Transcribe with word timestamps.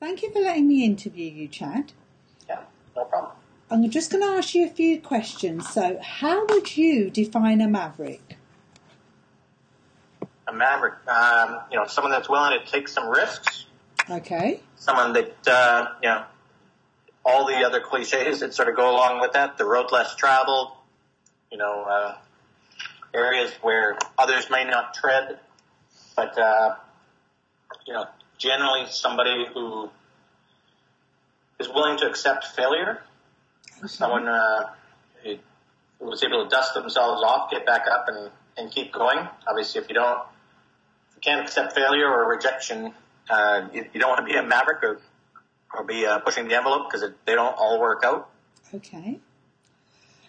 Thank 0.00 0.22
you 0.22 0.30
for 0.32 0.40
letting 0.40 0.68
me 0.68 0.84
interview 0.84 1.30
you, 1.30 1.48
Chad. 1.48 1.92
Yeah, 2.48 2.60
no 2.96 3.04
problem. 3.04 3.32
I'm 3.70 3.88
just 3.90 4.10
going 4.10 4.22
to 4.22 4.28
ask 4.36 4.54
you 4.54 4.66
a 4.66 4.70
few 4.70 5.00
questions. 5.00 5.68
So, 5.68 5.98
how 6.02 6.46
would 6.46 6.76
you 6.76 7.10
define 7.10 7.60
a 7.60 7.68
maverick? 7.68 8.36
A 10.46 10.52
maverick, 10.52 10.94
um, 11.08 11.60
you 11.70 11.78
know, 11.78 11.86
someone 11.86 12.12
that's 12.12 12.28
willing 12.28 12.58
to 12.60 12.70
take 12.70 12.88
some 12.88 13.08
risks, 13.08 13.64
Okay. 14.10 14.60
someone 14.76 15.14
that, 15.14 15.34
uh, 15.48 15.86
you 16.02 16.08
know, 16.10 16.24
all 17.24 17.46
the 17.46 17.64
other 17.64 17.80
cliches 17.80 18.40
that 18.40 18.52
sort 18.52 18.68
of 18.68 18.76
go 18.76 18.90
along 18.90 19.20
with 19.20 19.32
that, 19.32 19.56
the 19.56 19.64
road 19.64 19.90
less 19.90 20.14
traveled, 20.14 20.72
you 21.50 21.56
know, 21.56 21.84
uh, 21.84 22.16
areas 23.14 23.50
where 23.62 23.96
others 24.18 24.50
may 24.50 24.64
not 24.64 24.92
tread, 24.92 25.38
but, 26.14 26.38
uh, 26.38 26.74
you 27.86 27.94
know, 27.94 28.04
generally 28.44 28.86
somebody 28.90 29.46
who 29.52 29.88
is 31.58 31.68
willing 31.68 31.96
to 31.98 32.06
accept 32.06 32.44
failure, 32.48 33.02
someone, 33.86 34.28
uh, 34.28 34.70
who 35.22 35.36
who 35.98 36.06
was 36.10 36.22
able 36.22 36.44
to 36.44 36.50
dust 36.50 36.74
themselves 36.74 37.22
off, 37.22 37.50
get 37.50 37.64
back 37.64 37.86
up 37.90 38.04
and, 38.08 38.30
and 38.58 38.70
keep 38.70 38.92
going. 38.92 39.26
Obviously, 39.48 39.80
if 39.80 39.88
you 39.88 39.94
don't, 39.94 40.20
if 41.10 41.16
you 41.16 41.20
can't 41.22 41.40
accept 41.46 41.74
failure 41.74 42.06
or 42.06 42.28
rejection, 42.28 42.92
uh, 43.30 43.68
you, 43.72 43.86
you 43.92 44.00
don't 44.00 44.10
want 44.10 44.26
to 44.26 44.32
be 44.32 44.38
a 44.38 44.42
maverick 44.42 44.82
or, 44.82 45.00
or 45.74 45.84
be 45.84 46.04
uh, 46.04 46.18
pushing 46.18 46.46
the 46.48 46.54
envelope 46.54 46.90
because 46.90 47.08
they 47.24 47.34
don't 47.34 47.56
all 47.56 47.80
work 47.80 48.02
out. 48.04 48.28
Okay. 48.74 49.20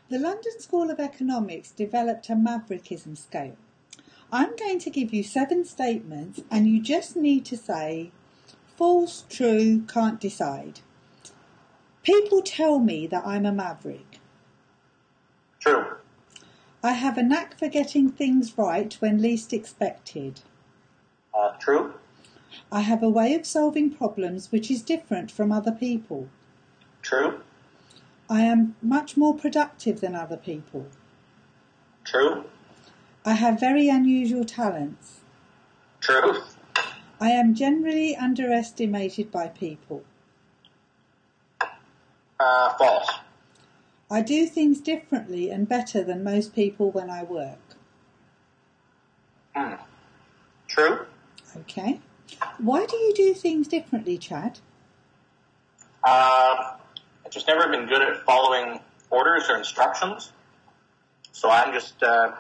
The 0.08 0.20
London 0.20 0.60
School 0.60 0.92
of 0.92 1.00
Economics 1.00 1.72
developed 1.72 2.30
a 2.30 2.34
Maverickism 2.34 3.18
scale. 3.18 3.58
I'm 4.32 4.56
going 4.56 4.80
to 4.80 4.90
give 4.90 5.14
you 5.14 5.24
seven 5.24 5.66
statements, 5.66 6.42
and 6.52 6.68
you 6.68 6.82
just 6.82 7.16
need 7.16 7.46
to 7.46 7.58
say 7.58 8.12
false, 8.76 9.26
true, 9.30 9.82
can't 9.88 10.20
decide. 10.20 10.82
People 12.04 12.42
tell 12.42 12.80
me 12.80 13.08
that 13.08 13.26
I'm 13.26 13.46
a 13.46 13.52
maverick. 13.52 14.20
True. 15.60 15.96
I 16.84 16.92
have 16.92 17.18
a 17.18 17.24
knack 17.24 17.58
for 17.58 17.68
getting 17.68 18.12
things 18.12 18.58
right 18.58 18.94
when 19.00 19.22
least 19.22 19.54
expected. 19.54 20.42
Uh, 21.34 21.54
true. 21.60 21.96
I 22.72 22.82
have 22.82 23.02
a 23.02 23.10
way 23.10 23.34
of 23.34 23.46
solving 23.46 23.90
problems 23.90 24.52
which 24.52 24.70
is 24.70 24.84
different 24.84 25.32
from 25.32 25.52
other 25.52 25.72
people. 25.72 26.30
True. 27.02 27.42
I 28.30 28.42
am 28.42 28.76
much 28.82 29.18
more 29.18 29.36
productive 29.36 30.02
than 30.02 30.16
other 30.16 30.38
people. 30.38 30.88
True. 32.04 32.46
I 33.26 33.34
have 33.34 33.60
very 33.60 33.90
unusual 33.90 34.46
talents. 34.46 35.22
True. 36.00 36.44
I 37.20 37.32
am 37.32 37.56
generally 37.56 38.16
underestimated 38.16 39.32
by 39.32 39.48
people. 39.48 40.04
Uh, 42.40 42.74
false. 42.78 43.10
I 44.12 44.22
do 44.22 44.46
things 44.46 44.80
differently 44.80 45.50
and 45.50 45.68
better 45.68 46.04
than 46.04 46.24
most 46.24 46.54
people 46.54 46.92
when 46.92 47.10
I 47.10 47.24
work. 47.24 47.58
Hmm. 49.56 49.74
True. 50.68 51.08
Okay. 51.58 52.00
Why 52.60 52.86
do 52.86 52.96
you 52.96 53.14
do 53.16 53.34
things 53.34 53.68
differently, 53.68 54.20
Chad? 54.20 54.60
Uh, 56.04 56.74
I've 57.26 57.32
just 57.32 57.48
never 57.48 57.68
been 57.70 57.88
good 57.88 58.04
at 58.04 58.24
following 58.24 58.80
orders 59.10 59.50
or 59.50 59.58
instructions. 59.58 60.32
So 61.32 61.50
I'm 61.50 61.74
just, 61.74 62.04
uh, 62.04 62.34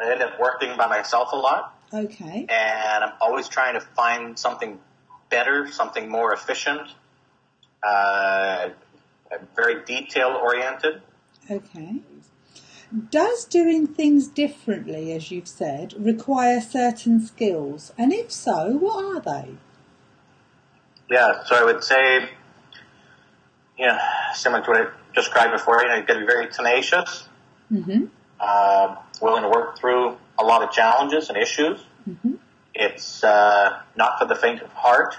I 0.00 0.10
end 0.12 0.22
up 0.22 0.38
working 0.40 0.76
by 0.76 0.86
myself 0.86 1.30
a 1.32 1.36
lot. 1.36 1.76
Okay. 1.92 2.46
and 2.48 3.04
I'm 3.04 3.12
always 3.20 3.48
trying 3.48 3.74
to 3.74 3.80
find 3.80 4.38
something 4.38 4.78
better, 5.28 5.66
something 5.70 6.08
more 6.08 6.32
efficient, 6.32 6.82
uh, 7.82 8.68
very 9.56 9.84
detail 9.84 10.38
oriented. 10.40 11.02
Okay. 11.50 11.96
Does 13.10 13.44
doing 13.44 13.88
things 13.88 14.28
differently, 14.28 15.12
as 15.12 15.30
you've 15.32 15.48
said, 15.48 15.94
require 15.98 16.60
certain 16.60 17.24
skills? 17.24 17.92
And 17.98 18.12
if 18.12 18.30
so, 18.30 18.70
what 18.78 19.04
are 19.04 19.20
they? 19.20 19.56
Yeah, 21.10 21.42
so 21.44 21.56
I 21.56 21.64
would 21.64 21.82
say, 21.82 22.28
yeah, 23.78 23.98
similar 24.34 24.62
to 24.64 24.70
what 24.70 24.80
I 24.80 24.86
described 25.14 25.52
before, 25.52 25.82
you 25.82 25.88
know, 25.88 25.96
you've 25.96 26.06
got 26.06 26.14
to 26.14 26.20
be 26.20 26.26
very 26.26 26.48
tenacious, 26.48 27.26
Mm-hmm. 27.72 28.06
uh, 28.40 28.96
willing 29.20 29.42
to 29.42 29.48
work 29.48 29.78
through 29.78 30.16
a 30.38 30.44
lot 30.44 30.62
of 30.62 30.70
challenges 30.70 31.28
and 31.28 31.38
issues. 31.38 31.80
Mm-hmm. 32.08 32.34
It's 32.74 33.22
uh, 33.22 33.80
not 33.96 34.18
for 34.18 34.26
the 34.26 34.34
faint 34.34 34.62
of 34.62 34.72
heart. 34.72 35.16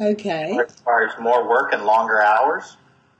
Okay. 0.00 0.54
It 0.54 0.58
requires 0.58 1.12
more 1.20 1.48
work 1.48 1.72
and 1.72 1.84
longer 1.84 2.20
hours. 2.22 2.76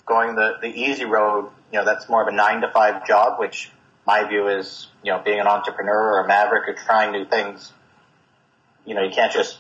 Going 0.06 0.36
the, 0.36 0.56
the 0.60 0.68
easy 0.68 1.04
road, 1.04 1.50
you 1.72 1.78
know, 1.78 1.84
that's 1.84 2.08
more 2.08 2.22
of 2.22 2.28
a 2.28 2.32
nine 2.32 2.62
to 2.62 2.70
five 2.70 3.06
job, 3.06 3.38
which 3.38 3.70
my 4.06 4.24
view 4.26 4.48
is, 4.48 4.88
you 5.02 5.12
know, 5.12 5.20
being 5.22 5.38
an 5.38 5.46
entrepreneur 5.46 6.14
or 6.14 6.24
a 6.24 6.26
maverick 6.26 6.66
or 6.66 6.72
trying 6.72 7.12
new 7.12 7.26
things, 7.26 7.72
you 8.86 8.94
know, 8.94 9.02
you 9.02 9.10
can't 9.10 9.32
just 9.32 9.58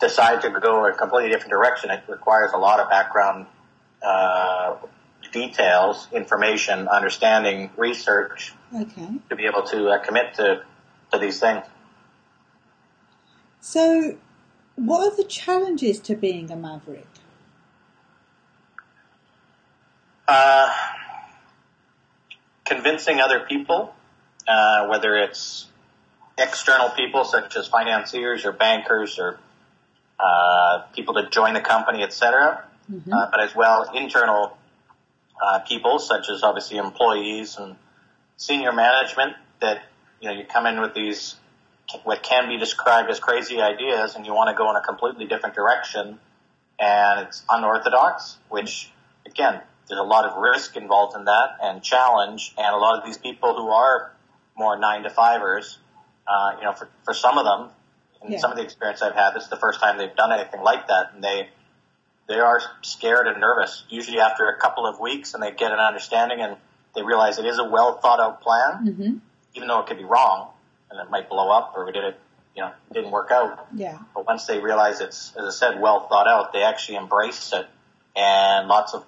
decide 0.00 0.40
to 0.40 0.50
go 0.58 0.86
a 0.86 0.92
completely 0.94 1.30
different 1.30 1.50
direction. 1.50 1.90
It 1.90 2.02
requires 2.08 2.52
a 2.54 2.56
lot 2.56 2.80
of 2.80 2.88
background, 2.88 3.46
uh, 4.02 4.76
details, 5.32 6.08
information, 6.12 6.88
understanding, 6.88 7.70
research 7.76 8.54
Okay. 8.74 9.08
to 9.28 9.36
be 9.36 9.46
able 9.46 9.62
to 9.64 9.88
uh, 9.88 9.98
commit 9.98 10.34
to, 10.34 10.62
to 11.12 11.18
these 11.18 11.40
things. 11.40 11.64
So, 13.60 14.16
what 14.76 15.12
are 15.12 15.16
the 15.16 15.24
challenges 15.24 15.98
to 16.00 16.14
being 16.16 16.50
a 16.50 16.56
maverick? 16.56 17.06
Uh, 20.26 20.72
convincing 22.64 23.20
other 23.20 23.40
people, 23.40 23.94
uh, 24.46 24.86
whether 24.86 25.16
it's 25.16 25.66
external 26.38 26.88
people 26.90 27.24
such 27.24 27.56
as 27.56 27.66
financiers 27.66 28.44
or 28.44 28.52
bankers 28.52 29.18
or 29.18 29.38
uh, 30.18 30.82
people 30.94 31.14
to 31.14 31.28
join 31.28 31.54
the 31.54 31.60
company, 31.60 32.02
etc., 32.02 32.64
Mhm. 32.90 33.12
uh, 33.12 33.28
but 33.30 33.40
as 33.40 33.54
well 33.54 33.90
internal 33.94 34.56
uh, 35.42 35.60
people 35.60 35.98
such 35.98 36.28
as 36.28 36.42
obviously 36.42 36.76
employees 36.76 37.56
and 37.56 37.76
senior 38.36 38.72
management 38.72 39.34
that 39.60 39.82
you 40.20 40.28
know 40.28 40.34
you 40.34 40.44
come 40.44 40.66
in 40.66 40.80
with 40.80 40.94
these 40.94 41.36
what 42.04 42.22
can 42.22 42.48
be 42.48 42.56
described 42.56 43.10
as 43.10 43.18
crazy 43.18 43.60
ideas 43.60 44.14
and 44.14 44.24
you 44.24 44.32
want 44.32 44.48
to 44.48 44.54
go 44.54 44.70
in 44.70 44.76
a 44.76 44.80
completely 44.80 45.26
different 45.26 45.54
direction 45.54 46.18
and 46.78 47.26
it's 47.26 47.42
unorthodox, 47.50 48.38
which 48.48 48.90
again, 49.26 49.60
there's 49.88 50.00
a 50.00 50.04
lot 50.04 50.24
of 50.24 50.36
risk 50.38 50.76
involved 50.76 51.16
in 51.16 51.24
that 51.26 51.58
and 51.62 51.82
challenge 51.82 52.54
and 52.56 52.74
a 52.74 52.78
lot 52.78 52.98
of 52.98 53.04
these 53.04 53.18
people 53.18 53.54
who 53.54 53.68
are 53.70 54.12
more 54.56 54.78
nine 54.78 55.02
to 55.02 55.10
fivers, 55.10 55.78
uh, 56.26 56.52
you 56.58 56.64
know, 56.64 56.72
for, 56.72 56.88
for 57.04 57.12
some 57.12 57.38
of 57.38 57.44
them, 57.44 57.68
in 58.24 58.32
Yeah. 58.32 58.38
some 58.38 58.50
of 58.50 58.56
the 58.56 58.62
experience 58.62 59.02
I've 59.02 59.14
had, 59.14 59.32
this 59.34 59.44
is 59.44 59.50
the 59.50 59.56
first 59.56 59.80
time 59.80 59.98
they've 59.98 60.14
done 60.14 60.32
anything 60.32 60.62
like 60.62 60.88
that 60.88 61.12
and 61.14 61.22
they, 61.24 61.48
they 62.30 62.38
are 62.38 62.62
scared 62.82 63.26
and 63.26 63.40
nervous, 63.40 63.82
usually 63.90 64.20
after 64.20 64.48
a 64.48 64.56
couple 64.56 64.86
of 64.86 65.00
weeks 65.00 65.34
and 65.34 65.42
they 65.42 65.50
get 65.50 65.72
an 65.72 65.80
understanding 65.80 66.40
and 66.40 66.56
they 66.94 67.02
realize 67.02 67.38
it 67.38 67.44
is 67.44 67.58
a 67.58 67.64
well 67.64 67.98
thought 67.98 68.20
out 68.20 68.40
plan, 68.40 68.86
Mm-hmm. 68.86 69.16
even 69.54 69.66
though 69.68 69.80
it 69.80 69.86
could 69.88 69.98
be 69.98 70.04
wrong 70.04 70.50
and 70.90 71.00
it 71.00 71.10
might 71.10 71.28
blow 71.28 71.50
up 71.50 71.74
or 71.76 71.84
we 71.84 71.90
did 71.92 72.04
it, 72.04 72.20
you 72.54 72.62
know, 72.62 72.70
didn't 72.92 73.10
work 73.10 73.32
out. 73.32 73.66
Yeah. 73.74 73.98
But 74.14 74.26
once 74.26 74.46
they 74.46 74.60
realize 74.60 75.00
it's, 75.00 75.32
as 75.36 75.44
I 75.44 75.50
said, 75.50 75.80
well 75.80 76.06
thought 76.08 76.28
out, 76.28 76.52
they 76.52 76.62
actually 76.62 76.98
embrace 76.98 77.52
it. 77.52 77.66
And 78.14 78.68
lots 78.68 78.94
of, 78.94 79.04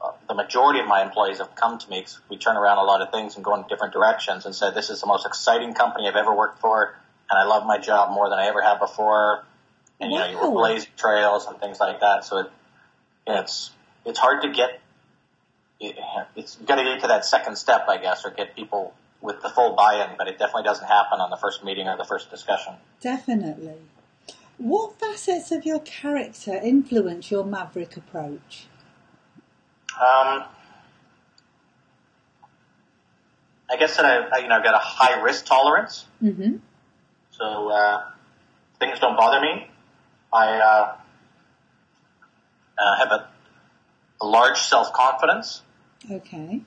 uh, 0.00 0.12
the 0.28 0.34
majority 0.34 0.78
of 0.78 0.86
my 0.86 1.02
employees 1.02 1.38
have 1.38 1.56
come 1.56 1.78
to 1.78 1.90
me 1.90 2.02
'cause 2.02 2.20
we 2.28 2.36
turn 2.38 2.56
around 2.56 2.78
a 2.78 2.84
lot 2.84 3.02
of 3.02 3.10
things 3.10 3.34
and 3.34 3.44
go 3.44 3.54
in 3.56 3.64
different 3.68 3.92
directions 3.92 4.46
and 4.46 4.54
said, 4.54 4.74
this 4.74 4.88
is 4.88 5.00
the 5.00 5.06
most 5.08 5.26
exciting 5.26 5.74
company 5.74 6.06
I've 6.08 6.16
ever 6.16 6.32
worked 6.32 6.60
for. 6.60 6.94
And 7.28 7.38
I 7.38 7.44
love 7.44 7.66
my 7.66 7.78
job 7.78 8.10
more 8.12 8.28
than 8.30 8.38
I 8.38 8.46
ever 8.46 8.60
have 8.62 8.78
before. 8.78 9.44
And, 10.02 10.10
you 10.10 10.18
know, 10.18 10.26
you 10.28 10.36
Wow. 10.36 10.50
work 10.50 10.54
blazing 10.54 10.90
trails 10.96 11.46
and 11.46 11.58
things 11.60 11.78
like 11.78 12.00
that. 12.00 12.24
So 12.24 12.38
it, 12.38 12.50
it's, 13.26 13.70
it's 14.04 14.18
hard 14.18 14.42
to 14.42 14.50
get, 14.50 14.80
it, 15.78 15.96
it's 16.34 16.56
got 16.56 16.74
to 16.74 16.82
get 16.82 17.00
to 17.02 17.06
that 17.06 17.24
second 17.24 17.56
step, 17.56 17.86
I 17.88 17.98
guess, 17.98 18.24
or 18.24 18.30
get 18.30 18.56
people 18.56 18.94
with 19.20 19.40
the 19.42 19.48
full 19.48 19.76
buy-in, 19.76 20.16
but 20.18 20.26
it 20.26 20.38
definitely 20.38 20.64
doesn't 20.64 20.88
happen 20.88 21.20
on 21.20 21.30
the 21.30 21.36
first 21.36 21.62
meeting 21.64 21.86
or 21.86 21.96
the 21.96 22.04
first 22.04 22.30
discussion. 22.30 22.74
Definitely. 23.00 23.76
What 24.58 24.98
facets 24.98 25.52
of 25.52 25.64
your 25.64 25.78
character 25.80 26.54
influence 26.54 27.30
your 27.30 27.44
maverick 27.44 27.96
approach? 27.96 28.66
Um, 29.96 30.44
I 33.70 33.76
guess 33.78 33.96
that 33.96 34.04
I, 34.04 34.26
I, 34.36 34.38
you 34.42 34.48
know, 34.48 34.56
I've 34.56 34.64
got 34.64 34.74
a 34.74 34.78
high 34.78 35.20
risk 35.22 35.46
tolerance, 35.46 36.06
Mm-hmm. 36.22 36.56
so 37.30 37.68
uh, 37.70 38.04
things 38.80 38.98
don't 38.98 39.16
bother 39.16 39.40
me. 39.40 39.68
I 40.32 40.58
uh, 40.58 40.96
uh, 42.78 42.96
have 42.98 43.12
a, 43.12 43.28
a 44.20 44.26
large 44.26 44.58
self 44.58 44.92
confidence, 44.92 45.62
Okay. 46.10 46.62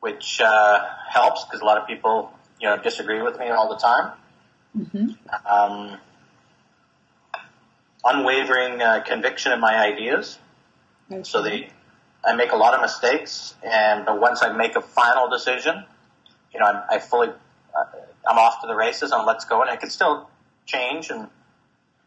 which 0.00 0.40
uh, 0.40 0.84
helps 1.08 1.44
because 1.44 1.60
a 1.60 1.64
lot 1.64 1.78
of 1.78 1.86
people, 1.86 2.32
you 2.60 2.68
know, 2.68 2.76
disagree 2.76 3.22
with 3.22 3.38
me 3.38 3.48
all 3.48 3.68
the 3.68 3.76
time. 3.76 4.12
Mm-hmm. 4.76 5.50
Um, 5.50 5.98
unwavering 8.04 8.80
uh, 8.82 9.02
conviction 9.04 9.52
in 9.52 9.60
my 9.60 9.74
ideas. 9.76 10.38
Okay. 11.10 11.22
So 11.22 11.42
they, 11.42 11.70
I 12.24 12.34
make 12.34 12.52
a 12.52 12.56
lot 12.56 12.74
of 12.74 12.80
mistakes, 12.80 13.54
and 13.62 14.04
but 14.04 14.20
once 14.20 14.42
I 14.42 14.52
make 14.52 14.76
a 14.76 14.82
final 14.82 15.28
decision, 15.30 15.84
you 16.52 16.60
know, 16.60 16.66
I'm, 16.66 16.82
I 16.90 16.98
fully, 16.98 17.28
uh, 17.28 17.84
I'm 18.28 18.38
off 18.38 18.60
to 18.62 18.66
the 18.66 18.74
races 18.74 19.12
and 19.12 19.24
let's 19.26 19.44
go. 19.44 19.62
And 19.62 19.70
I 19.70 19.76
can 19.76 19.90
still 19.90 20.28
change 20.66 21.10
and 21.10 21.28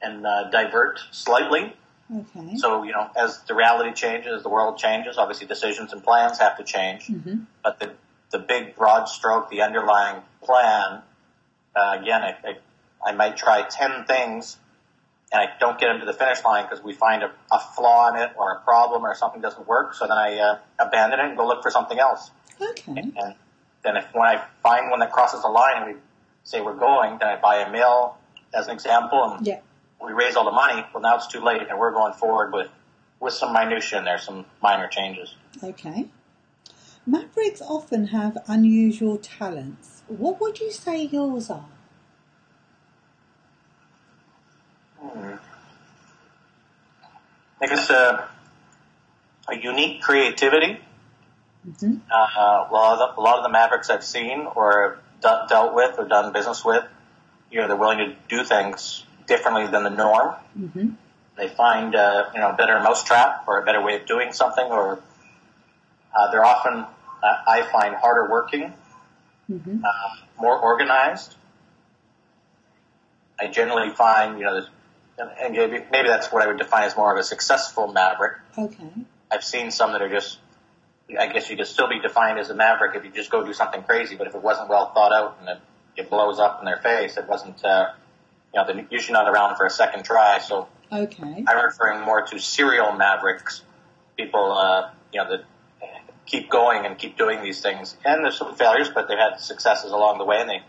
and 0.01 0.25
uh, 0.25 0.49
divert 0.49 0.99
slightly. 1.11 1.75
Okay. 2.13 2.55
So 2.57 2.83
you 2.83 2.91
know, 2.91 3.09
as 3.15 3.39
the 3.43 3.53
reality 3.53 3.93
changes, 3.93 4.43
the 4.43 4.49
world 4.49 4.77
changes. 4.77 5.17
Obviously, 5.17 5.47
decisions 5.47 5.93
and 5.93 6.03
plans 6.03 6.39
have 6.39 6.57
to 6.57 6.63
change. 6.63 7.07
Mm-hmm. 7.07 7.41
But 7.63 7.79
the 7.79 7.93
the 8.31 8.39
big 8.39 8.75
broad 8.75 9.05
stroke, 9.05 9.49
the 9.49 9.61
underlying 9.61 10.21
plan, 10.43 11.01
uh, 11.75 11.97
again, 12.01 12.21
I, 12.21 12.35
I 12.43 13.09
I 13.09 13.11
might 13.13 13.37
try 13.37 13.61
ten 13.69 14.05
things, 14.05 14.57
and 15.31 15.41
I 15.41 15.53
don't 15.59 15.79
get 15.79 15.87
them 15.87 15.99
to 15.99 16.05
the 16.05 16.13
finish 16.13 16.43
line 16.43 16.65
because 16.65 16.83
we 16.83 16.93
find 16.93 17.21
a, 17.21 17.31
a 17.51 17.59
flaw 17.59 18.09
in 18.13 18.21
it 18.21 18.31
or 18.37 18.53
a 18.53 18.61
problem 18.61 19.03
or 19.03 19.13
something 19.13 19.41
doesn't 19.41 19.67
work. 19.67 19.93
So 19.93 20.07
then 20.07 20.17
I 20.17 20.37
uh, 20.37 20.57
abandon 20.79 21.19
it 21.19 21.25
and 21.27 21.37
go 21.37 21.47
look 21.47 21.61
for 21.61 21.69
something 21.69 21.99
else. 21.99 22.31
Okay. 22.59 22.91
And 23.15 23.35
then 23.83 23.97
if 23.97 24.05
when 24.13 24.27
I 24.27 24.43
find 24.63 24.89
one 24.89 24.99
that 24.99 25.11
crosses 25.11 25.43
the 25.43 25.47
line 25.47 25.83
and 25.83 25.93
we 25.93 26.01
say 26.43 26.59
we're 26.61 26.73
going, 26.73 27.19
then 27.19 27.29
I 27.29 27.35
buy 27.39 27.57
a 27.57 27.71
mill 27.71 28.17
as 28.53 28.67
an 28.67 28.73
example, 28.73 29.23
and 29.23 29.45
Yeah. 29.45 29.59
We 30.03 30.11
raise 30.13 30.35
all 30.35 30.45
the 30.45 30.51
money. 30.51 30.85
Well, 30.93 31.01
now 31.01 31.15
it's 31.15 31.27
too 31.27 31.41
late, 31.41 31.61
and 31.69 31.77
we're 31.79 31.91
going 31.91 32.13
forward 32.13 32.53
with 32.53 32.69
with 33.19 33.33
some 33.33 33.51
minutia 33.53 33.99
in 33.99 34.05
there, 34.05 34.17
some 34.17 34.45
minor 34.61 34.87
changes. 34.87 35.35
Okay. 35.61 36.05
Mavericks 37.05 37.61
often 37.61 38.07
have 38.07 38.37
unusual 38.47 39.17
talents. 39.17 40.03
What 40.07 40.39
would 40.39 40.59
you 40.59 40.71
say 40.71 41.03
yours 41.03 41.49
are? 41.49 41.65
I 47.61 47.67
think 47.67 47.71
it's 47.73 47.89
a, 47.89 48.29
a 49.49 49.57
unique 49.57 50.01
creativity. 50.01 50.79
hmm 51.79 51.95
Uh, 52.11 52.15
a 52.69 52.71
lot 52.71 52.93
of 52.93 52.99
the, 53.15 53.19
a 53.19 53.21
lot 53.21 53.37
of 53.37 53.43
the 53.43 53.49
Mavericks 53.49 53.89
I've 53.89 54.03
seen 54.03 54.47
or 54.55 54.99
d- 55.21 55.27
dealt 55.49 55.73
with 55.73 55.95
or 55.97 56.05
done 56.07 56.31
business 56.31 56.63
with, 56.63 56.85
you 57.51 57.59
know, 57.59 57.67
they're 57.67 57.75
willing 57.75 57.97
to 57.99 58.15
do 58.29 58.43
things 58.43 59.03
differently 59.29 59.67
than 59.67 59.83
the 59.83 59.89
norm. 59.89 60.35
hmm 60.57 60.89
They 61.37 61.47
find, 61.47 61.95
uh, 61.95 62.31
you 62.33 62.41
know, 62.41 62.49
a 62.49 62.57
better 62.57 62.77
mousetrap 62.81 63.47
or 63.47 63.61
a 63.61 63.65
better 63.65 63.81
way 63.81 63.95
of 63.95 64.05
doing 64.05 64.33
something, 64.33 64.65
or 64.65 65.01
uh, 66.13 66.31
they're 66.31 66.43
often, 66.43 66.73
uh, 67.23 67.35
I 67.47 67.61
find, 67.71 67.95
harder 67.95 68.29
working, 68.29 68.73
hmm 69.47 69.77
uh, 69.85 70.15
more 70.41 70.57
organized. 70.57 71.35
I 73.39 73.47
generally 73.47 73.91
find, 73.95 74.37
you 74.39 74.45
know, 74.45 74.65
and 75.41 75.53
maybe, 75.53 75.79
maybe 75.91 76.07
that's 76.09 76.31
what 76.31 76.43
I 76.43 76.47
would 76.47 76.57
define 76.57 76.83
as 76.83 76.95
more 76.97 77.13
of 77.13 77.19
a 77.19 77.23
successful 77.23 77.87
maverick. 77.87 78.37
Okay. 78.57 78.89
I've 79.31 79.43
seen 79.43 79.71
some 79.71 79.93
that 79.93 80.01
are 80.01 80.09
just, 80.09 80.39
I 81.17 81.27
guess 81.27 81.49
you 81.49 81.55
could 81.57 81.67
still 81.67 81.87
be 81.87 81.99
defined 81.99 82.39
as 82.39 82.49
a 82.49 82.55
maverick 82.55 82.95
if 82.95 83.03
you 83.05 83.11
just 83.11 83.29
go 83.29 83.45
do 83.45 83.53
something 83.53 83.83
crazy, 83.83 84.15
but 84.15 84.27
if 84.27 84.35
it 84.35 84.41
wasn't 84.41 84.69
well 84.69 84.91
thought 84.93 85.13
out 85.13 85.37
and 85.39 85.49
it, 85.49 85.59
it 85.95 86.09
blows 86.09 86.39
up 86.39 86.59
in 86.59 86.65
their 86.65 86.77
face, 86.77 87.17
it 87.17 87.27
wasn't, 87.27 87.63
uh, 87.63 87.91
you 88.53 88.59
know, 88.59 88.65
they're 88.65 88.87
usually 88.89 89.13
not 89.13 89.27
around 89.27 89.55
for 89.57 89.65
a 89.65 89.69
second 89.69 90.03
try. 90.03 90.39
So 90.39 90.67
Okay. 90.91 91.43
I'm 91.47 91.65
referring 91.65 92.01
more 92.01 92.23
to 92.23 92.39
serial 92.39 92.93
mavericks, 92.93 93.63
people, 94.17 94.51
uh, 94.51 94.89
you 95.13 95.21
know, 95.23 95.29
that 95.29 95.45
keep 96.25 96.49
going 96.49 96.85
and 96.85 96.97
keep 96.97 97.17
doing 97.17 97.41
these 97.41 97.61
things. 97.61 97.95
And 98.05 98.23
there's 98.23 98.37
some 98.37 98.55
failures, 98.55 98.89
but 98.93 99.07
they've 99.07 99.17
had 99.17 99.39
successes 99.39 99.91
along 99.91 100.17
the 100.17 100.25
way 100.25 100.41
and 100.41 100.49
they, 100.49 100.61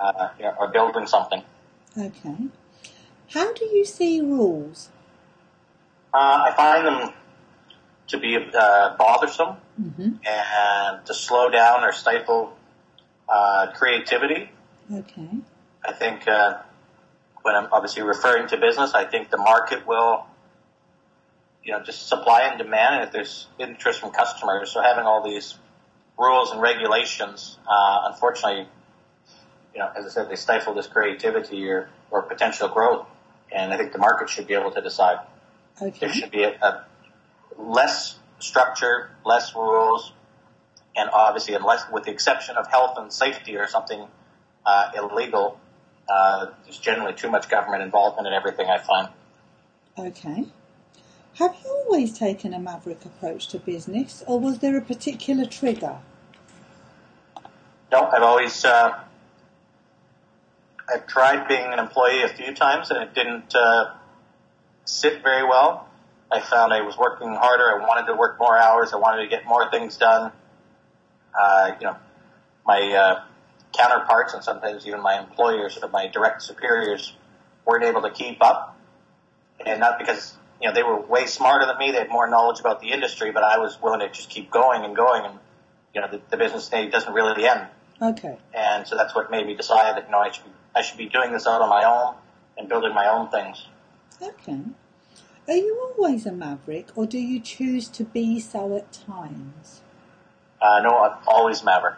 uh, 0.00 0.28
you 0.38 0.44
know, 0.44 0.54
are 0.58 0.68
building 0.68 1.06
something. 1.06 1.42
Okay. 1.96 2.36
How 3.30 3.52
do 3.52 3.64
you 3.64 3.84
see 3.84 4.20
rules? 4.20 4.90
Uh, 6.14 6.44
I 6.50 6.52
find 6.54 6.86
them 6.86 7.14
to 8.08 8.18
be 8.18 8.36
uh, 8.36 8.96
bothersome 8.96 9.56
hmm 9.76 10.10
and 10.24 11.04
to 11.06 11.14
slow 11.14 11.50
down 11.50 11.82
or 11.82 11.90
stifle 11.90 12.56
uh, 13.28 13.72
creativity. 13.74 14.50
Okay. 14.92 15.28
I 15.84 15.92
think 15.92 16.28
uh, 16.28 16.58
when 17.42 17.54
I'm 17.54 17.68
obviously 17.72 18.02
referring 18.02 18.48
to 18.48 18.56
business, 18.56 18.94
I 18.94 19.04
think 19.04 19.30
the 19.30 19.36
market 19.38 19.86
will, 19.86 20.26
you 21.64 21.72
know, 21.72 21.82
just 21.82 22.08
supply 22.08 22.42
and 22.42 22.58
demand, 22.58 22.96
and 22.96 23.04
if 23.04 23.12
there's 23.12 23.48
interest 23.58 24.00
from 24.00 24.10
customers. 24.10 24.72
So 24.72 24.80
having 24.80 25.04
all 25.04 25.22
these 25.22 25.58
rules 26.18 26.50
and 26.50 26.60
regulations, 26.60 27.58
uh, 27.68 28.10
unfortunately, 28.12 28.68
you 29.74 29.80
know, 29.80 29.90
as 29.96 30.04
I 30.04 30.08
said, 30.08 30.30
they 30.30 30.36
stifle 30.36 30.74
this 30.74 30.86
creativity 30.86 31.68
or, 31.68 31.88
or 32.10 32.22
potential 32.22 32.68
growth. 32.68 33.06
And 33.50 33.72
I 33.72 33.76
think 33.76 33.92
the 33.92 33.98
market 33.98 34.28
should 34.28 34.46
be 34.46 34.54
able 34.54 34.70
to 34.72 34.80
decide. 34.80 35.18
There 35.80 36.12
should 36.12 36.30
be 36.30 36.44
a, 36.44 36.50
a 36.50 36.84
less 37.58 38.18
structure, 38.38 39.10
less 39.24 39.54
rules, 39.54 40.12
and 40.94 41.08
obviously, 41.10 41.54
unless 41.54 41.84
with 41.90 42.04
the 42.04 42.10
exception 42.10 42.56
of 42.56 42.66
health 42.66 42.98
and 42.98 43.12
safety 43.12 43.56
or 43.56 43.66
something 43.66 44.06
uh, 44.66 44.90
illegal, 44.94 45.58
uh, 46.08 46.46
there's 46.64 46.78
generally 46.78 47.14
too 47.14 47.30
much 47.30 47.48
government 47.48 47.82
involvement 47.82 48.26
in 48.26 48.32
everything. 48.32 48.68
I 48.68 48.78
find. 48.78 49.08
Okay. 49.98 50.46
Have 51.34 51.56
you 51.64 51.70
always 51.86 52.16
taken 52.18 52.52
a 52.52 52.58
maverick 52.58 53.04
approach 53.04 53.48
to 53.48 53.58
business, 53.58 54.22
or 54.26 54.38
was 54.38 54.58
there 54.58 54.76
a 54.76 54.82
particular 54.82 55.46
trigger? 55.46 55.98
No, 57.90 58.06
I've 58.06 58.22
always 58.22 58.64
uh, 58.64 58.98
I've 60.92 61.06
tried 61.06 61.48
being 61.48 61.72
an 61.72 61.78
employee 61.78 62.22
a 62.22 62.28
few 62.28 62.54
times, 62.54 62.90
and 62.90 63.02
it 63.02 63.14
didn't 63.14 63.54
uh, 63.54 63.94
sit 64.84 65.22
very 65.22 65.44
well. 65.44 65.88
I 66.30 66.40
found 66.40 66.72
I 66.72 66.82
was 66.82 66.96
working 66.96 67.28
harder. 67.28 67.64
I 67.64 67.86
wanted 67.86 68.06
to 68.06 68.16
work 68.16 68.38
more 68.38 68.56
hours. 68.56 68.92
I 68.92 68.96
wanted 68.96 69.22
to 69.22 69.28
get 69.28 69.46
more 69.46 69.70
things 69.70 69.96
done. 69.96 70.32
Uh, 71.38 71.72
you 71.80 71.86
know, 71.86 71.96
my 72.66 72.80
uh, 72.80 73.24
counterparts 73.72 74.34
and 74.34 74.42
sometimes 74.44 74.86
even 74.86 75.00
my 75.00 75.18
employers 75.18 75.78
or 75.82 75.88
my 75.88 76.06
direct 76.08 76.42
superiors 76.42 77.14
weren't 77.64 77.84
able 77.84 78.02
to 78.02 78.10
keep 78.10 78.42
up, 78.42 78.76
and 79.64 79.80
not 79.80 79.98
because 79.98 80.34
you 80.60 80.68
know 80.68 80.74
they 80.74 80.82
were 80.82 81.00
way 81.00 81.26
smarter 81.26 81.66
than 81.66 81.78
me. 81.78 81.90
They 81.90 81.98
had 81.98 82.10
more 82.10 82.28
knowledge 82.28 82.60
about 82.60 82.80
the 82.80 82.90
industry, 82.92 83.32
but 83.32 83.42
I 83.42 83.58
was 83.58 83.80
willing 83.82 84.00
to 84.00 84.08
just 84.10 84.30
keep 84.30 84.50
going 84.50 84.84
and 84.84 84.94
going, 84.96 85.24
and 85.24 85.38
you 85.94 86.00
know 86.00 86.08
the, 86.08 86.20
the 86.30 86.36
business 86.36 86.68
day 86.68 86.88
doesn't 86.88 87.12
really 87.12 87.46
end 87.46 87.66
Okay. 88.00 88.36
and 88.52 88.86
so 88.86 88.96
that's 88.96 89.14
what 89.14 89.30
made 89.30 89.46
me 89.46 89.54
decide 89.54 89.96
that 89.96 90.06
you 90.06 90.10
know 90.10 90.18
I 90.18 90.30
should 90.32 90.44
be, 90.44 90.50
I 90.74 90.82
should 90.82 90.98
be 90.98 91.08
doing 91.08 91.32
this 91.32 91.46
out 91.46 91.62
on 91.62 91.68
my 91.68 91.84
own 91.84 92.16
and 92.58 92.68
building 92.68 92.92
my 92.94 93.06
own 93.06 93.28
things. 93.30 93.66
Okay. 94.20 94.58
Are 95.48 95.54
you 95.56 95.92
always 95.98 96.24
a 96.26 96.32
maverick, 96.32 96.88
or 96.96 97.06
do 97.06 97.18
you 97.18 97.40
choose 97.40 97.88
to 97.88 98.04
be 98.04 98.38
so 98.38 98.76
at 98.76 98.92
times? 98.92 99.80
Uh, 100.60 100.80
no, 100.82 100.98
I'm 101.02 101.16
always 101.26 101.64
Maverick. 101.64 101.96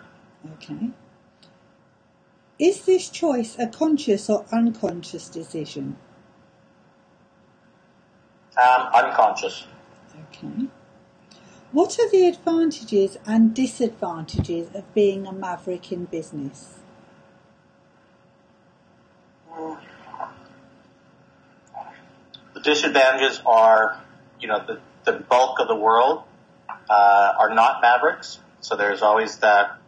Okay. 0.54 0.90
Is 2.58 2.84
this 2.84 3.08
choice 3.08 3.58
a 3.58 3.66
conscious 3.66 4.30
or 4.30 4.44
unconscious 4.52 5.28
decision? 5.28 5.96
Um, 8.56 8.88
unconscious. 8.94 9.66
Okay. 10.30 10.68
What 11.72 11.98
are 11.98 12.08
the 12.08 12.28
advantages 12.28 13.18
and 13.26 13.52
disadvantages 13.52 14.68
of 14.72 14.94
being 14.94 15.26
a 15.26 15.32
maverick 15.32 15.90
in 15.90 16.04
business? 16.04 16.74
The 22.54 22.60
disadvantages 22.62 23.42
are, 23.44 24.00
you 24.38 24.46
know, 24.46 24.64
the, 24.64 24.80
the 25.04 25.18
bulk 25.18 25.58
of 25.58 25.66
the 25.66 25.74
world 25.74 26.22
uh, 26.88 27.32
are 27.36 27.52
not 27.52 27.82
Mavericks, 27.82 28.38
so 28.60 28.76
there's 28.76 29.02
always 29.02 29.38
that 29.38 29.78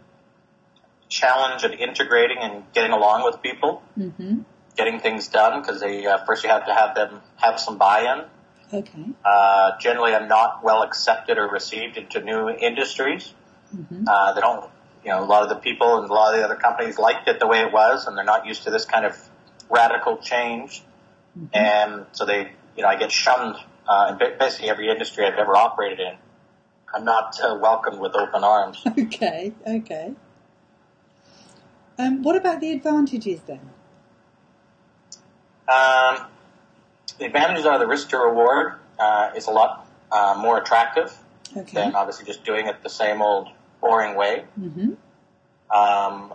challenge 1.09 1.63
of 1.65 1.73
integrating 1.73 2.39
and 2.41 2.65
getting 2.73 2.93
along 2.93 3.25
with 3.25 3.43
people, 3.43 3.83
Mm-hmm. 3.99 4.41
getting 4.77 5.01
things 5.01 5.29
done 5.29 5.61
because 5.63 5.81
they 5.81 6.05
uh, 6.07 6.19
first 6.27 6.45
you 6.45 6.51
have 6.51 6.67
to 6.67 6.75
have 6.75 6.95
them 6.95 7.21
have 7.37 7.59
some 7.61 7.79
buy-in. 7.79 8.25
Okay. 8.73 9.07
Uh, 9.25 9.79
generally, 9.81 10.15
I'm 10.15 10.29
not 10.29 10.63
well 10.65 10.83
accepted 10.83 11.39
or 11.39 11.49
received 11.49 11.97
into 11.97 12.21
new 12.21 12.49
industries. 12.49 13.33
Mm-hmm. 13.75 14.05
Uh, 14.09 14.33
they 14.35 14.41
don't, 14.41 14.69
you 15.05 15.11
know, 15.11 15.23
a 15.23 15.25
lot 15.25 15.43
of 15.45 15.49
the 15.49 15.55
people 15.57 15.99
and 16.01 16.11
a 16.11 16.13
lot 16.13 16.35
of 16.35 16.41
the 16.41 16.45
other 16.45 16.57
companies 16.57 16.99
liked 16.99 17.29
it 17.29 17.39
the 17.39 17.47
way 17.47 17.61
it 17.61 17.73
was, 17.73 18.07
and 18.07 18.17
they're 18.17 18.25
not 18.25 18.45
used 18.47 18.65
to 18.65 18.71
this 18.71 18.85
kind 18.85 19.07
of 19.07 19.17
radical 19.71 20.17
change. 20.19 20.83
And 21.53 22.07
so 22.13 22.25
they, 22.25 22.51
you 22.77 22.83
know, 22.83 22.89
I 22.89 22.97
get 22.97 23.13
shunned 23.13 23.57
uh, 23.87 24.17
in 24.21 24.39
basically 24.39 24.71
every 24.71 24.89
industry 24.89 25.27
I've 25.27 25.39
ever 25.39 25.55
operated 25.55 26.01
in. 26.01 26.15
I'm 26.95 27.05
not 27.05 27.39
uh, 27.43 27.59
welcomed 27.61 28.01
with 28.01 28.15
open 28.17 28.43
arms. 28.43 28.83
Okay. 28.99 29.53
Okay. 29.67 30.15
Um, 31.99 32.23
what 32.23 32.37
about 32.37 32.61
the 32.61 32.73
advantages 32.73 33.41
then? 33.47 33.61
Um, 35.69 36.27
the 37.19 37.25
advantages 37.25 37.67
are 37.67 37.79
the 37.79 37.87
risk 37.87 38.11
to 38.11 38.19
reward 38.19 38.75
uh, 38.99 39.31
is 39.35 39.47
a 39.47 39.51
lot 39.51 39.89
uh, 40.13 40.37
more 40.39 40.59
attractive 40.59 41.17
Okay. 41.57 41.75
than 41.75 41.95
obviously 41.95 42.27
just 42.27 42.45
doing 42.45 42.67
it 42.67 42.83
the 42.83 42.91
same 42.91 43.23
old 43.23 43.49
boring 43.81 44.15
way. 44.17 44.45
Mm-hmm. 44.61 44.93
um, 45.75 46.35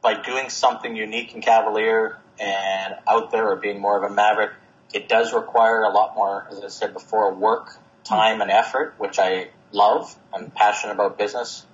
by 0.00 0.20
doing 0.20 0.48
something 0.48 0.96
unique 0.96 1.32
and 1.34 1.42
cavalier 1.42 2.18
and 2.40 2.94
out 3.08 3.30
there 3.30 3.48
or 3.48 3.56
being 3.56 3.80
more 3.80 3.96
of 4.02 4.10
a 4.10 4.14
maverick, 4.14 4.50
it 4.92 5.08
does 5.08 5.32
require 5.32 5.82
a 5.82 5.90
lot 5.90 6.14
more, 6.16 6.46
as 6.50 6.60
I 6.62 6.68
said 6.68 6.92
before, 6.92 7.32
work, 7.34 7.78
time, 8.04 8.40
and 8.40 8.50
effort, 8.50 8.94
which 8.98 9.18
I 9.18 9.48
love. 9.70 10.14
I'm 10.34 10.50
passionate 10.50 10.94
about 10.94 11.18
business, 11.18 11.64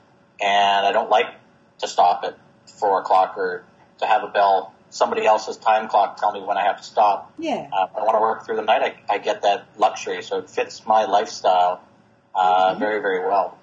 and 0.40 0.86
I 0.86 0.92
don't 0.92 1.08
like 1.10 1.26
to 1.78 1.88
stop 1.88 2.22
at 2.24 2.36
four 2.70 3.00
o'clock 3.00 3.36
or 3.36 3.64
to 3.98 4.06
have 4.06 4.22
a 4.22 4.28
bell, 4.28 4.72
somebody 4.90 5.26
else's 5.26 5.56
time 5.56 5.88
clock 5.88 6.16
tell 6.18 6.32
me 6.32 6.40
when 6.40 6.56
I 6.56 6.64
have 6.64 6.78
to 6.78 6.82
stop. 6.82 7.32
Yeah. 7.38 7.68
Uh, 7.72 7.86
if 7.90 7.96
I 7.96 8.02
want 8.02 8.14
to 8.16 8.20
work 8.20 8.46
through 8.46 8.56
the 8.56 8.62
night, 8.62 8.82
I, 9.08 9.14
I 9.14 9.18
get 9.18 9.42
that 9.42 9.66
luxury, 9.76 10.22
so 10.22 10.38
it 10.38 10.48
fits 10.50 10.86
my 10.86 11.04
lifestyle 11.04 11.82
uh, 12.34 12.74
Mhm. 12.74 12.78
very, 12.78 13.00
very 13.00 13.20
well. 13.26 13.58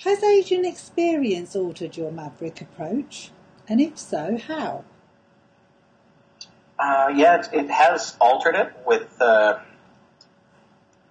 Has 0.00 0.22
Asian 0.22 0.64
experience 0.64 1.54
altered 1.54 1.96
your 1.96 2.10
maverick 2.10 2.60
approach? 2.60 3.30
And 3.68 3.80
if 3.80 3.96
so, 3.98 4.36
how? 4.36 4.84
Uh, 6.78 7.12
yeah, 7.14 7.36
it, 7.38 7.48
it 7.52 7.70
has 7.70 8.16
altered 8.20 8.56
it 8.56 8.72
with, 8.84 9.20
uh, 9.22 9.60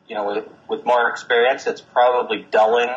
you 0.07 0.15
know, 0.15 0.25
with, 0.27 0.45
with 0.67 0.85
more 0.85 1.09
experience. 1.09 1.65
It's 1.65 1.81
probably 1.81 2.45
dulling 2.51 2.91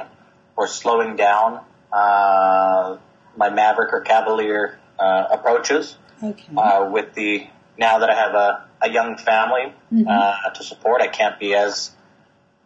or 0.57 0.67
slowing 0.67 1.15
down 1.17 1.61
uh, 1.93 2.97
my 3.37 3.51
maverick 3.51 3.93
or 3.93 4.01
cavalier 4.01 4.79
uh, 4.99 5.27
approaches. 5.31 5.97
Okay. 6.23 6.55
Uh, 6.57 6.89
with 6.91 7.15
the 7.15 7.47
now 7.79 7.99
that 7.99 8.09
I 8.11 8.15
have 8.15 8.35
a, 8.35 8.65
a 8.83 8.91
young 8.91 9.17
family 9.19 9.73
Mhm. 9.93 10.07
uh, 10.09 10.51
to 10.51 10.63
support, 10.65 11.03
I 11.03 11.09
can't 11.09 11.39
be 11.39 11.55
as 11.55 11.91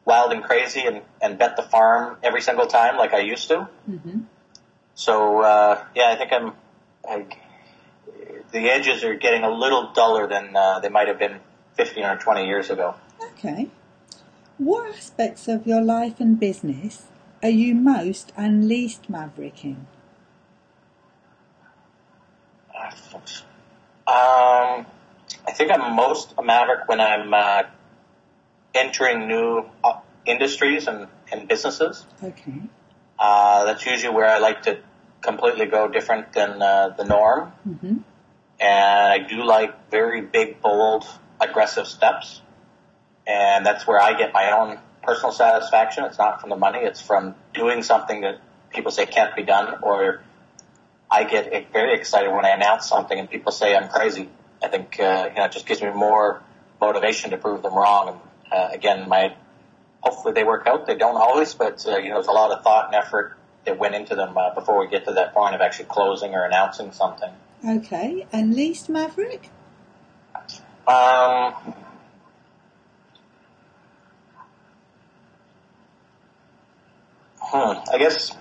wild 0.05 0.33
and 0.33 0.43
crazy 0.43 0.83
and, 0.87 1.03
and 1.21 1.39
bet 1.39 1.57
the 1.57 1.63
farm 1.63 2.17
every 2.23 2.41
single 2.41 2.67
time 2.67 2.97
like 2.97 3.13
I 3.13 3.19
used 3.21 3.49
to. 3.49 3.69
hmm 3.87 4.21
So 4.95 5.41
uh, 5.41 5.85
yeah, 5.95 6.09
I 6.11 6.17
think 6.17 6.33
I'm. 6.33 6.53
I, 7.09 7.27
the 8.53 8.69
edges 8.69 9.05
are 9.05 9.15
getting 9.15 9.45
a 9.45 9.51
little 9.51 9.93
duller 9.93 10.27
than 10.29 10.57
uh, 10.57 10.81
they 10.81 10.89
might 10.89 11.09
have 11.09 11.19
been 11.19 11.39
15 11.75 12.05
or 12.05 12.17
20 12.17 12.47
years 12.47 12.71
ago. 12.71 12.95
Okay. 13.33 13.69
What 14.59 14.95
aspects 14.95 15.49
of 15.49 15.67
your 15.67 15.81
life 15.83 16.21
and 16.21 16.39
business 16.39 17.07
are 17.43 17.49
you 17.49 17.75
most 17.75 18.33
and 18.37 18.69
least 18.69 19.09
maverick 19.09 19.65
in? 19.65 19.87
Um, 24.07 24.87
I 25.47 25.53
think 25.55 25.71
I'm 25.71 25.95
most 25.95 26.35
a 26.39 26.43
maverick 26.43 26.89
when 26.89 27.01
I'm 27.01 27.33
uh, 27.33 27.63
entering 28.75 29.29
new 29.29 29.65
uh, 29.85 30.01
industries 30.27 30.87
and, 30.87 31.07
and 31.31 31.49
businesses. 31.49 32.05
Okay. 32.23 32.61
Uh, 33.19 33.65
that's 33.65 33.85
usually 33.87 34.15
where 34.15 34.27
I 34.27 34.39
like 34.39 34.63
to 34.63 34.79
completely 35.21 35.67
go 35.67 35.89
different 35.89 36.33
than 36.33 36.63
uh, 36.63 36.91
the 36.97 37.05
norm. 37.05 37.53
Mm-hmm. 37.69 37.97
and 38.59 39.13
I 39.13 39.19
do 39.19 39.45
like 39.45 39.91
very 39.91 40.21
big, 40.21 40.61
bold, 40.61 41.07
aggressive 41.41 41.87
steps. 41.87 42.41
And 43.27 43.65
that's 43.65 43.87
where 43.87 44.01
I 44.01 44.17
get 44.17 44.33
my 44.33 44.51
own 44.53 44.79
personal 45.03 45.33
satisfaction. 45.33 46.05
It's 46.05 46.19
not 46.19 46.41
from 46.41 46.51
the 46.51 46.57
money; 46.57 46.81
it's 46.81 47.01
from 47.01 47.35
doing 47.55 47.83
something 47.83 48.23
that 48.23 48.41
people 48.71 48.91
say 48.91 49.07
can't 49.07 49.37
be 49.37 49.43
done, 49.43 49.79
or 49.83 50.23
I 51.11 51.25
get 51.25 51.73
very 51.73 51.95
excited 51.95 52.31
when 52.31 52.45
I 52.45 52.51
announce 52.51 52.89
something 52.89 53.19
and 53.19 53.29
people 53.29 53.53
say 53.53 53.75
I'm 53.75 53.89
crazy. 53.89 54.29
I 54.63 54.69
think 54.69 54.99
uh, 55.01 55.29
you 55.31 55.37
know 55.37 55.45
it 55.47 55.53
just 55.53 55.67
gives 55.67 55.83
me 55.83 55.91
more 55.91 56.43
motivation 56.81 57.31
to 57.31 57.37
prove 57.37 57.63
them 57.63 57.75
wrong. 57.75 58.09
And 58.09 58.19
uh, 58.53 58.69
again, 58.73 59.09
my 59.09 59.35
hopefully 60.01 60.35
they 60.35 60.45
work 60.45 60.67
out. 60.67 60.87
They 60.87 60.97
don't 60.97 61.17
always, 61.17 61.55
but 61.55 61.85
uh, 61.87 61.99
you 61.99 62.11
know 62.11 62.17
there's 62.17 62.29
a 62.29 62.33
lot 62.33 62.53
of 62.53 62.63
thought 62.63 62.87
and 62.87 62.95
effort 62.95 63.37
that 63.65 63.79
went 63.79 63.95
into 63.95 64.15
them 64.15 64.37
uh, 64.37 64.55
before 64.55 64.79
we 64.79 64.89
get 64.89 65.05
to 65.07 65.13
that 65.13 65.35
point 65.35 65.55
of 65.55 65.61
actually 65.61 65.87
closing 65.87 66.35
or 66.35 66.45
announcing 66.45 66.93
something. 66.93 67.31
Okay. 67.67 68.27
And 68.33 68.55
least 68.55 68.89
maverick? 68.89 69.51
Um, 70.87 71.53
hmm, 77.39 77.79
I 77.93 77.99
guess 77.99 78.33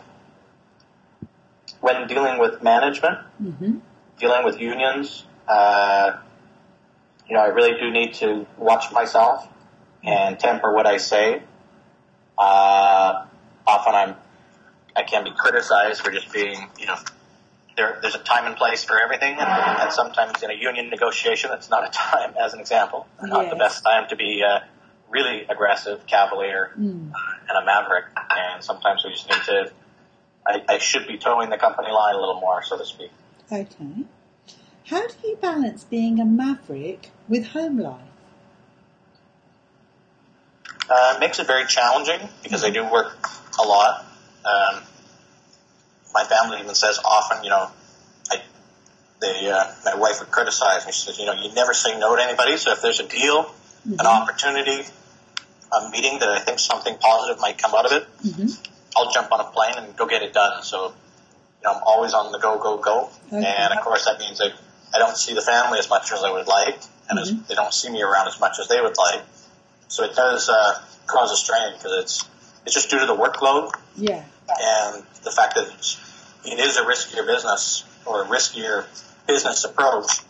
when 1.81 2.07
dealing 2.07 2.39
with 2.39 2.61
management, 2.63 3.19
hmm 3.37 3.77
dealing 4.19 4.43
with 4.43 4.59
unions, 4.59 5.25
uh, 5.47 6.17
you 7.29 7.35
know, 7.35 7.41
I 7.41 7.47
really 7.47 7.79
do 7.79 7.89
need 7.89 8.15
to 8.15 8.45
watch 8.57 8.91
myself 8.91 9.47
and 10.03 10.37
temper 10.37 10.73
what 10.73 10.85
I 10.85 10.97
say. 10.97 11.41
Uh, 12.37 13.25
often 13.65 13.95
I'm, 13.95 14.15
I 14.93 15.03
can 15.03 15.23
be 15.23 15.31
criticized 15.31 16.01
for 16.01 16.11
just 16.11 16.33
being, 16.33 16.67
you 16.77 16.87
know, 16.87 16.97
there, 17.77 17.99
there's 18.01 18.15
a 18.15 18.19
time 18.19 18.45
and 18.45 18.57
place 18.57 18.83
for 18.83 18.99
everything, 19.01 19.37
and, 19.39 19.79
and 19.81 19.93
sometimes 19.93 20.43
in 20.43 20.51
a 20.51 20.53
union 20.53 20.89
negotiation, 20.89 21.51
it's 21.53 21.69
not 21.69 21.87
a 21.87 21.91
time, 21.93 22.33
as 22.43 22.53
an 22.53 22.59
example, 22.59 23.07
not 23.21 23.49
the 23.49 23.55
best 23.55 23.83
time 23.85 24.09
to 24.09 24.17
be 24.17 24.43
uh, 24.45 24.59
really 25.09 25.45
aggressive, 25.49 26.05
cavalier, 26.07 26.73
Mm. 26.77 27.11
uh, 27.11 27.15
and 27.47 27.57
a 27.63 27.65
maverick. 27.65 28.05
And 28.29 28.63
sometimes 28.63 29.03
we 29.05 29.11
just 29.11 29.29
need 29.29 29.41
to. 29.45 29.71
I, 30.49 30.63
I 30.67 30.77
should 30.79 31.07
be 31.07 31.17
toeing 31.17 31.49
the 31.49 31.57
company 31.57 31.91
line 31.91 32.15
a 32.15 32.19
little 32.19 32.39
more, 32.39 32.63
so 32.63 32.77
to 32.77 32.85
speak. 32.85 33.11
Okay. 33.51 34.05
How 34.87 35.07
do 35.07 35.13
you 35.23 35.35
balance 35.35 35.83
being 35.83 36.19
a 36.19 36.25
maverick 36.25 37.11
with 37.27 37.47
home 37.47 37.77
life? 37.77 38.01
Uh, 40.89 41.13
it 41.15 41.19
makes 41.19 41.37
it 41.37 41.45
very 41.45 41.67
challenging 41.67 42.27
because 42.41 42.63
I 42.63 42.71
do 42.71 42.83
work 42.83 43.15
a 43.59 43.63
lot. 43.63 44.07
Um, 44.43 44.81
my 46.15 46.23
family 46.23 46.59
even 46.59 46.73
says 46.73 46.99
often, 47.05 47.43
you 47.43 47.51
know, 47.51 47.69
I, 48.31 48.41
they, 49.21 49.51
uh, 49.51 49.65
my 49.85 49.93
wife 49.95 50.19
would 50.19 50.31
criticize 50.31 50.87
me. 50.87 50.91
She 50.91 51.05
says, 51.05 51.19
you 51.19 51.27
know, 51.27 51.33
you 51.33 51.53
never 51.53 51.75
say 51.75 51.99
no 51.99 52.15
to 52.15 52.23
anybody. 52.23 52.57
So 52.57 52.71
if 52.71 52.81
there's 52.81 52.99
a 52.99 53.07
deal, 53.07 53.53
an 53.85 54.07
opportunity, 54.07 54.87
a 55.71 55.89
meeting 55.91 56.17
that 56.19 56.29
I 56.29 56.39
think 56.39 56.57
something 56.57 56.97
positive 56.97 57.39
might 57.39 57.59
come 57.59 57.75
out 57.75 57.85
of 57.85 57.91
it, 57.91 58.07
hmm 58.33 58.47
I'll 58.95 59.11
jump 59.11 59.31
on 59.31 59.39
a 59.39 59.45
plane 59.45 59.73
and 59.77 59.95
go 59.95 60.05
get 60.07 60.21
it 60.23 60.33
done. 60.33 60.63
So, 60.63 60.87
you 60.87 61.63
know, 61.63 61.73
I'm 61.73 61.83
always 61.85 62.13
on 62.13 62.31
the 62.31 62.39
go, 62.39 62.57
go, 62.59 62.77
go. 62.77 63.09
Okay. 63.27 63.45
And 63.45 63.73
of 63.73 63.83
course 63.83 64.05
that 64.05 64.19
means 64.19 64.41
I, 64.41 64.49
I 64.93 64.99
don't 64.99 65.15
see 65.17 65.33
the 65.33 65.41
family 65.41 65.79
as 65.79 65.89
much 65.89 66.11
as 66.11 66.23
I 66.23 66.31
would 66.31 66.47
like 66.47 66.79
and 67.09 67.19
as, 67.19 67.33
they 67.47 67.55
don't 67.55 67.73
see 67.73 67.89
me 67.89 68.01
around 68.01 68.27
as 68.27 68.39
much 68.39 68.59
as 68.59 68.67
they 68.67 68.81
would 68.81 68.97
like. 68.97 69.21
So 69.87 70.03
it 70.03 70.15
does, 70.15 70.49
uh, 70.49 70.81
cause 71.07 71.31
a 71.31 71.35
strain 71.35 71.73
because 71.73 72.03
it's, 72.03 72.25
it's 72.65 72.75
just 72.75 72.89
due 72.89 72.99
to 72.99 73.05
the 73.05 73.15
workload 73.15 73.71
Yeah. 73.95 74.23
and 74.47 75.03
the 75.23 75.31
fact 75.31 75.55
that 75.55 75.67
it's, 75.77 75.97
it 76.45 76.59
is 76.59 76.77
a 76.77 76.81
riskier 76.81 77.25
business 77.25 77.83
or 78.05 78.23
a 78.23 78.27
riskier 78.27 78.85
business 79.27 79.63
approach. 79.65 80.21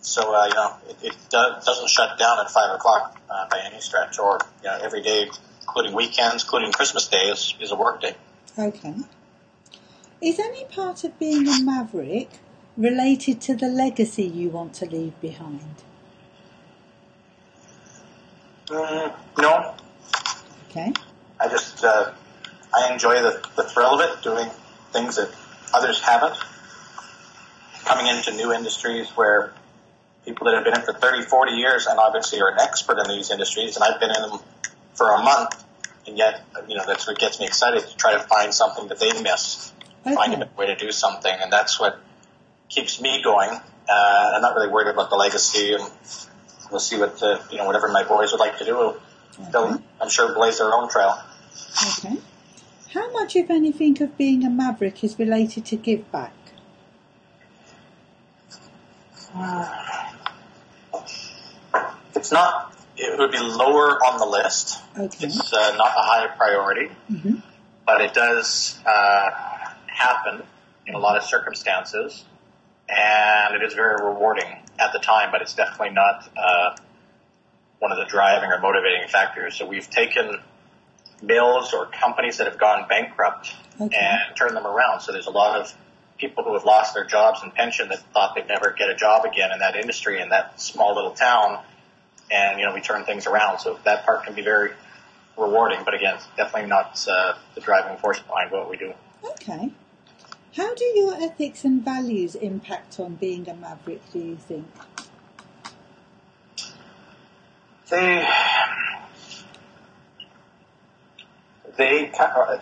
So, 0.00 0.34
uh, 0.34 0.46
you 0.46 0.54
know, 0.54 0.74
it, 0.88 0.96
it 1.02 1.16
do, 1.30 1.38
doesn't 1.64 1.88
shut 1.88 2.18
down 2.18 2.40
at 2.40 2.50
five 2.50 2.74
o'clock, 2.74 3.20
uh, 3.30 3.48
by 3.48 3.60
any 3.64 3.80
stretch 3.80 4.18
or, 4.18 4.38
you 4.62 4.68
know, 4.68 4.78
every 4.82 5.02
day, 5.02 5.30
including 5.72 5.96
weekends, 5.96 6.44
including 6.44 6.70
Christmas 6.72 7.08
Day 7.08 7.28
is, 7.28 7.54
is 7.60 7.70
a 7.72 7.76
work 7.76 8.02
day. 8.02 8.14
Okay. 8.58 8.94
Is 10.20 10.38
any 10.38 10.64
part 10.66 11.02
of 11.04 11.18
being 11.18 11.48
a 11.48 11.62
maverick 11.62 12.28
related 12.76 13.40
to 13.42 13.56
the 13.56 13.68
legacy 13.68 14.24
you 14.24 14.50
want 14.50 14.74
to 14.74 14.86
leave 14.86 15.18
behind? 15.20 15.74
Mm, 18.66 19.14
no, 19.38 19.74
Okay. 20.70 20.92
I 21.38 21.48
just 21.48 21.84
uh, 21.84 22.12
I 22.74 22.92
enjoy 22.92 23.20
the, 23.20 23.46
the 23.56 23.64
thrill 23.64 24.00
of 24.00 24.00
it, 24.00 24.22
doing 24.22 24.48
things 24.92 25.16
that 25.16 25.30
others 25.74 26.00
haven't. 26.00 26.36
Coming 27.84 28.06
into 28.06 28.32
new 28.32 28.52
industries 28.52 29.10
where 29.10 29.52
people 30.24 30.46
that 30.46 30.54
have 30.54 30.64
been 30.64 30.74
in 30.74 30.82
for 30.82 30.94
30, 30.94 31.24
40 31.24 31.52
years 31.52 31.86
and 31.86 31.98
obviously 31.98 32.40
are 32.40 32.48
an 32.48 32.60
expert 32.60 32.98
in 32.98 33.08
these 33.08 33.30
industries, 33.30 33.76
and 33.76 33.84
I've 33.84 34.00
been 34.00 34.10
in 34.10 34.22
them 34.22 34.38
for 34.94 35.10
a 35.10 35.22
month, 35.22 35.61
and 36.06 36.18
yet 36.18 36.42
you 36.68 36.76
know 36.76 36.84
that's 36.86 37.06
what 37.06 37.18
gets 37.18 37.40
me 37.40 37.46
excited 37.46 37.86
to 37.86 37.96
try 37.96 38.12
to 38.12 38.20
find 38.20 38.52
something 38.52 38.88
that 38.88 38.98
they 38.98 39.22
miss, 39.22 39.72
find 40.04 40.34
a 40.34 40.48
way 40.56 40.66
to 40.66 40.76
do 40.76 40.92
something, 40.92 41.32
and 41.40 41.52
that's 41.52 41.78
what 41.78 42.00
keeps 42.68 43.00
me 43.00 43.22
going. 43.22 43.50
Uh, 43.50 44.32
I'm 44.34 44.42
not 44.42 44.54
really 44.54 44.68
worried 44.68 44.88
about 44.88 45.10
the 45.10 45.16
legacy, 45.16 45.74
and 45.74 45.84
we'll 46.70 46.80
see 46.80 46.98
what 46.98 47.22
uh, 47.22 47.38
you 47.50 47.58
know 47.58 47.66
whatever 47.66 47.88
my 47.88 48.04
boys 48.04 48.32
would 48.32 48.40
like 48.40 48.58
to 48.58 48.64
do. 48.64 48.94
They'll, 49.50 49.82
I'm 50.00 50.10
sure, 50.10 50.34
blaze 50.34 50.58
their 50.58 50.72
own 50.72 50.88
trail. 50.88 51.18
Okay. 51.98 52.18
How 52.92 53.10
much, 53.12 53.34
if 53.34 53.48
anything, 53.48 54.00
of 54.02 54.18
being 54.18 54.44
a 54.44 54.50
maverick 54.50 55.02
is 55.02 55.18
related 55.18 55.64
to 55.66 55.76
give 55.76 56.10
back? 56.12 56.34
It's 62.14 62.30
not. 62.30 62.71
It 63.04 63.18
would 63.18 63.32
be 63.32 63.38
lower 63.38 63.98
on 64.04 64.18
the 64.18 64.26
list. 64.26 64.78
Okay. 64.96 65.26
It's 65.26 65.52
uh, 65.52 65.74
not 65.76 65.88
a 65.88 66.02
high 66.02 66.28
priority, 66.36 66.86
hmm 67.08 67.36
but 67.84 68.00
it 68.00 68.14
does 68.14 68.78
uh, 68.86 69.30
happen 69.86 70.40
in 70.86 70.94
a 70.94 70.98
lot 70.98 71.16
of 71.16 71.24
circumstances, 71.24 72.24
and 72.88 73.56
it 73.56 73.62
is 73.66 73.74
very 73.74 73.96
rewarding 74.04 74.46
at 74.78 74.92
the 74.92 75.00
time. 75.00 75.32
But 75.32 75.42
it's 75.42 75.54
definitely 75.54 75.90
not 75.90 76.28
uh, 76.36 76.76
one 77.80 77.90
of 77.90 77.98
the 77.98 78.04
driving 78.04 78.50
or 78.50 78.60
motivating 78.60 79.08
factors. 79.08 79.56
So 79.56 79.66
we've 79.66 79.90
taken 79.90 80.38
mills 81.20 81.72
or 81.74 81.86
companies 81.86 82.36
that 82.38 82.46
have 82.46 82.58
gone 82.58 82.86
bankrupt 82.88 83.52
Okay. 83.80 83.96
and 83.98 84.36
turned 84.36 84.56
them 84.56 84.66
around. 84.66 85.00
So 85.00 85.10
there's 85.10 85.26
a 85.26 85.30
lot 85.30 85.60
of 85.60 85.74
people 86.18 86.44
who 86.44 86.52
have 86.54 86.64
lost 86.64 86.94
their 86.94 87.04
jobs 87.04 87.40
and 87.42 87.52
pension 87.52 87.88
that 87.88 87.98
thought 88.14 88.36
they'd 88.36 88.46
never 88.46 88.70
get 88.70 88.90
a 88.90 88.94
job 88.94 89.24
again 89.24 89.50
in 89.52 89.58
that 89.58 89.74
industry 89.74 90.20
in 90.20 90.28
that 90.28 90.60
small 90.60 90.94
little 90.94 91.10
town 91.10 91.58
and 92.32 92.58
you 92.58 92.66
know 92.66 92.74
we 92.74 92.80
turn 92.80 93.04
things 93.04 93.26
around. 93.26 93.58
So 93.60 93.78
that 93.84 94.04
part 94.04 94.24
can 94.24 94.34
be 94.34 94.42
very 94.42 94.70
rewarding, 95.38 95.80
but 95.84 95.94
again, 95.94 96.16
definitely 96.36 96.68
not 96.68 97.06
uh, 97.08 97.34
the 97.54 97.60
driving 97.60 97.96
force 97.98 98.20
behind 98.20 98.50
what 98.50 98.68
we 98.70 98.76
do. 98.76 98.92
Okay. 99.24 99.70
How 100.56 100.74
do 100.74 100.84
your 100.84 101.14
ethics 101.14 101.64
and 101.64 101.82
values 101.82 102.34
impact 102.34 103.00
on 103.00 103.14
being 103.14 103.48
a 103.48 103.54
maverick, 103.54 104.02
do 104.12 104.18
you 104.18 104.36
think? 104.36 104.66
They 107.88 108.26
they 111.76 112.10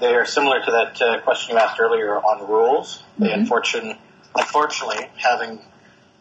they 0.00 0.14
are 0.14 0.24
similar 0.24 0.64
to 0.64 0.70
that 0.70 1.02
uh, 1.02 1.20
question 1.22 1.54
you 1.56 1.60
asked 1.60 1.80
earlier 1.80 2.16
on 2.16 2.48
rules. 2.48 3.02
They 3.18 3.28
Mhm. 3.28 3.34
unfortunately, 3.40 3.98
unfortunately, 4.36 5.08
having 5.16 5.60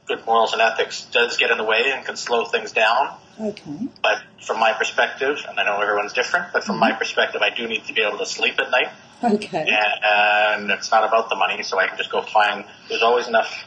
good 0.08 0.26
morals 0.26 0.54
and 0.54 0.62
ethics 0.62 1.06
does 1.12 1.38
get 1.38 1.52
in 1.52 1.58
the 1.58 1.64
way 1.64 1.92
and 1.92 2.04
can 2.06 2.18
slow 2.18 2.46
things 2.46 2.72
down. 2.72 3.16
Okay. 3.40 3.88
But 4.04 4.22
from 4.42 4.60
my 4.60 4.74
perspective, 4.74 5.38
and 5.48 5.60
I 5.60 5.66
know 5.66 5.80
everyone's 5.80 6.14
different, 6.14 6.52
but 6.52 6.64
from 6.64 6.78
my 6.78 6.92
perspective, 6.92 7.42
I 7.42 7.50
do 7.50 7.68
need 7.68 7.86
to 7.86 7.94
be 7.94 8.02
able 8.02 8.18
to 8.18 8.26
sleep 8.26 8.60
at 8.60 8.70
night, 8.70 8.90
Okay. 9.24 9.60
and, 9.60 10.68
and 10.68 10.72
it's 10.72 10.92
not 10.92 11.06
about 11.06 11.30
the 11.30 11.36
money. 11.36 11.64
So 11.64 11.80
I 11.80 11.88
can 11.88 11.98
just 11.98 12.12
go 12.12 12.22
find. 12.22 12.66
There's 12.90 13.02
always 13.02 13.28
enough 13.28 13.64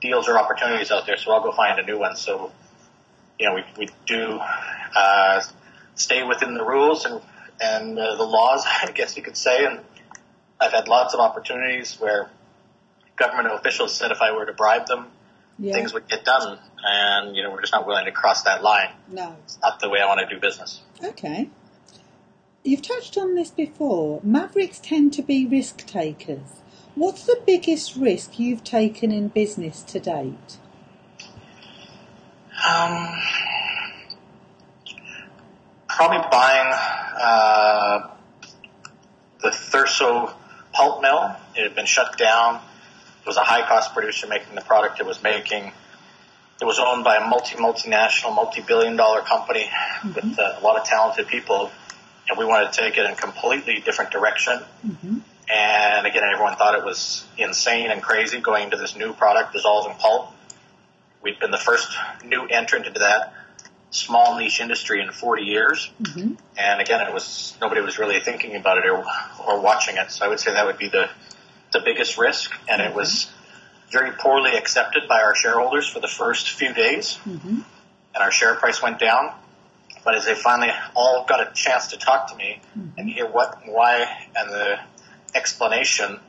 deals 0.00 0.28
or 0.28 0.38
opportunities 0.38 0.90
out 0.90 1.06
there, 1.06 1.16
so 1.16 1.32
I'll 1.32 1.42
go 1.42 1.52
find 1.52 1.78
a 1.78 1.82
new 1.82 1.98
one. 1.98 2.16
So 2.16 2.52
you 3.38 3.48
know, 3.48 3.54
we 3.54 3.64
we 3.76 3.88
do 4.06 4.38
uh, 4.94 5.42
stay 5.94 6.22
within 6.22 6.54
the 6.54 6.64
rules 6.64 7.04
and 7.04 7.20
and 7.60 7.98
uh, 7.98 8.14
the 8.16 8.24
laws, 8.24 8.64
I 8.82 8.90
guess 8.92 9.16
you 9.16 9.22
could 9.22 9.36
say. 9.36 9.64
And 9.64 9.80
I've 10.60 10.72
had 10.72 10.88
lots 10.88 11.14
of 11.14 11.20
opportunities 11.20 11.96
where 11.98 12.30
government 13.16 13.52
officials 13.54 13.94
said 13.94 14.10
if 14.12 14.20
I 14.22 14.32
were 14.32 14.46
to 14.46 14.52
bribe 14.52 14.86
them, 14.86 15.06
Yeah. 15.58 15.72
things 15.72 15.94
would 15.94 16.06
get 16.08 16.24
done, 16.24 16.58
and 16.84 17.34
you 17.34 17.42
know, 17.42 17.50
we're 17.50 17.62
just 17.62 17.72
not 17.72 17.86
willing 17.86 18.04
to 18.04 18.12
cross 18.12 18.42
that 18.42 18.62
line. 18.62 18.90
No. 19.08 19.36
It's 19.44 19.58
not 19.62 19.80
the 19.80 19.88
way 19.88 20.00
I 20.00 20.06
want 20.06 20.20
to 20.20 20.34
do 20.34 20.40
business. 20.40 20.82
Okay. 21.02 21.48
You've 22.62 22.82
touched 22.82 23.16
on 23.16 23.34
this 23.36 23.50
before. 23.50 24.20
Mavericks 24.22 24.80
tend 24.80 25.12
to 25.14 25.22
be 25.22 25.46
risk 25.46 25.86
takers. 25.86 26.62
What's 26.94 27.24
the 27.24 27.40
biggest 27.46 27.94
risk 27.94 28.38
you've 28.38 28.64
taken 28.64 29.12
in 29.12 29.28
business 29.28 29.82
to 29.84 30.00
date? 30.00 30.58
Um, 32.68 33.08
probably 35.88 36.26
buying 36.30 36.72
uh, 37.20 38.08
the 39.42 39.50
Thurso 39.50 40.32
pulp 40.72 41.02
mill. 41.02 41.36
It 41.54 41.62
had 41.62 41.74
been 41.74 41.86
shut 41.86 42.18
down. 42.18 42.60
It 43.26 43.30
was 43.30 43.38
a 43.38 43.42
high 43.42 43.66
cost 43.66 43.92
producer 43.92 44.28
making 44.28 44.54
the 44.54 44.60
product 44.60 45.00
it 45.00 45.06
was 45.06 45.20
making. 45.20 45.72
It 46.60 46.64
was 46.64 46.78
owned 46.78 47.02
by 47.02 47.16
a 47.16 47.26
multi 47.26 47.56
multinational, 47.56 48.32
multi 48.32 48.60
billion 48.60 48.94
dollar 48.94 49.22
company 49.22 49.68
with 50.04 50.38
uh, 50.38 50.54
a 50.60 50.62
lot 50.62 50.78
of 50.78 50.84
talented 50.84 51.26
people, 51.26 51.72
and 52.28 52.38
we 52.38 52.44
wanted 52.44 52.72
to 52.72 52.80
take 52.80 52.96
it 52.96 53.04
in 53.04 53.10
a 53.10 53.16
completely 53.16 53.80
different 53.80 54.12
direction. 54.12 54.60
Mm-hmm. 54.86 55.18
And 55.52 56.06
again, 56.06 56.22
everyone 56.32 56.54
thought 56.54 56.78
it 56.78 56.84
was 56.84 57.24
insane 57.36 57.90
and 57.90 58.00
crazy 58.00 58.40
going 58.40 58.62
into 58.62 58.76
this 58.76 58.94
new 58.94 59.12
product, 59.12 59.52
dissolving 59.52 59.96
pulp. 59.96 60.30
We'd 61.20 61.40
been 61.40 61.50
the 61.50 61.58
first 61.58 61.96
new 62.24 62.46
entrant 62.46 62.86
into 62.86 63.00
that 63.00 63.34
small 63.90 64.38
niche 64.38 64.60
industry 64.60 65.02
in 65.02 65.10
40 65.10 65.42
years. 65.42 65.90
Mm-hmm. 66.00 66.34
And 66.56 66.80
again, 66.80 67.04
it 67.04 67.12
was 67.12 67.56
nobody 67.60 67.80
was 67.80 67.98
really 67.98 68.20
thinking 68.20 68.54
about 68.54 68.78
it 68.78 68.86
or, 68.86 69.04
or 69.44 69.60
watching 69.60 69.96
it. 69.96 70.12
So 70.12 70.24
I 70.24 70.28
would 70.28 70.38
say 70.38 70.52
that 70.52 70.64
would 70.64 70.78
be 70.78 70.88
the 70.88 71.10
the 71.78 71.84
biggest 71.84 72.18
risk. 72.18 72.50
And 72.68 72.80
it 72.80 72.94
was 72.94 73.30
very 73.90 74.12
poorly 74.12 74.56
accepted 74.56 75.08
by 75.08 75.20
our 75.22 75.34
shareholders 75.34 75.86
for 75.88 76.00
the 76.00 76.08
first 76.08 76.50
few 76.50 76.72
days, 76.72 77.18
Mm-hmm. 77.24 77.60
and 78.14 78.22
our 78.22 78.30
share 78.30 78.54
price 78.54 78.82
went 78.82 78.98
down. 78.98 79.32
But 80.04 80.14
as 80.14 80.24
they 80.24 80.34
finally 80.34 80.70
all 80.94 81.24
got 81.28 81.40
a 81.40 81.52
chance 81.52 81.88
to 81.88 81.96
talk 81.98 82.30
to 82.30 82.36
me 82.36 82.60
and 82.96 83.08
hear 83.10 83.26
what, 83.26 83.62
and 83.62 83.72
why, 83.72 84.06
and 84.36 84.50
the 84.50 84.78
explanation, 85.34 86.20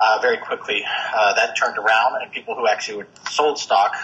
uh, 0.00 0.18
very 0.22 0.38
quickly 0.38 0.82
uh, 1.14 1.34
that 1.34 1.54
turned 1.56 1.76
around, 1.76 2.22
and 2.22 2.32
people 2.32 2.54
who 2.54 2.66
actually 2.66 3.04
sold 3.30 3.58
stock 3.58 3.94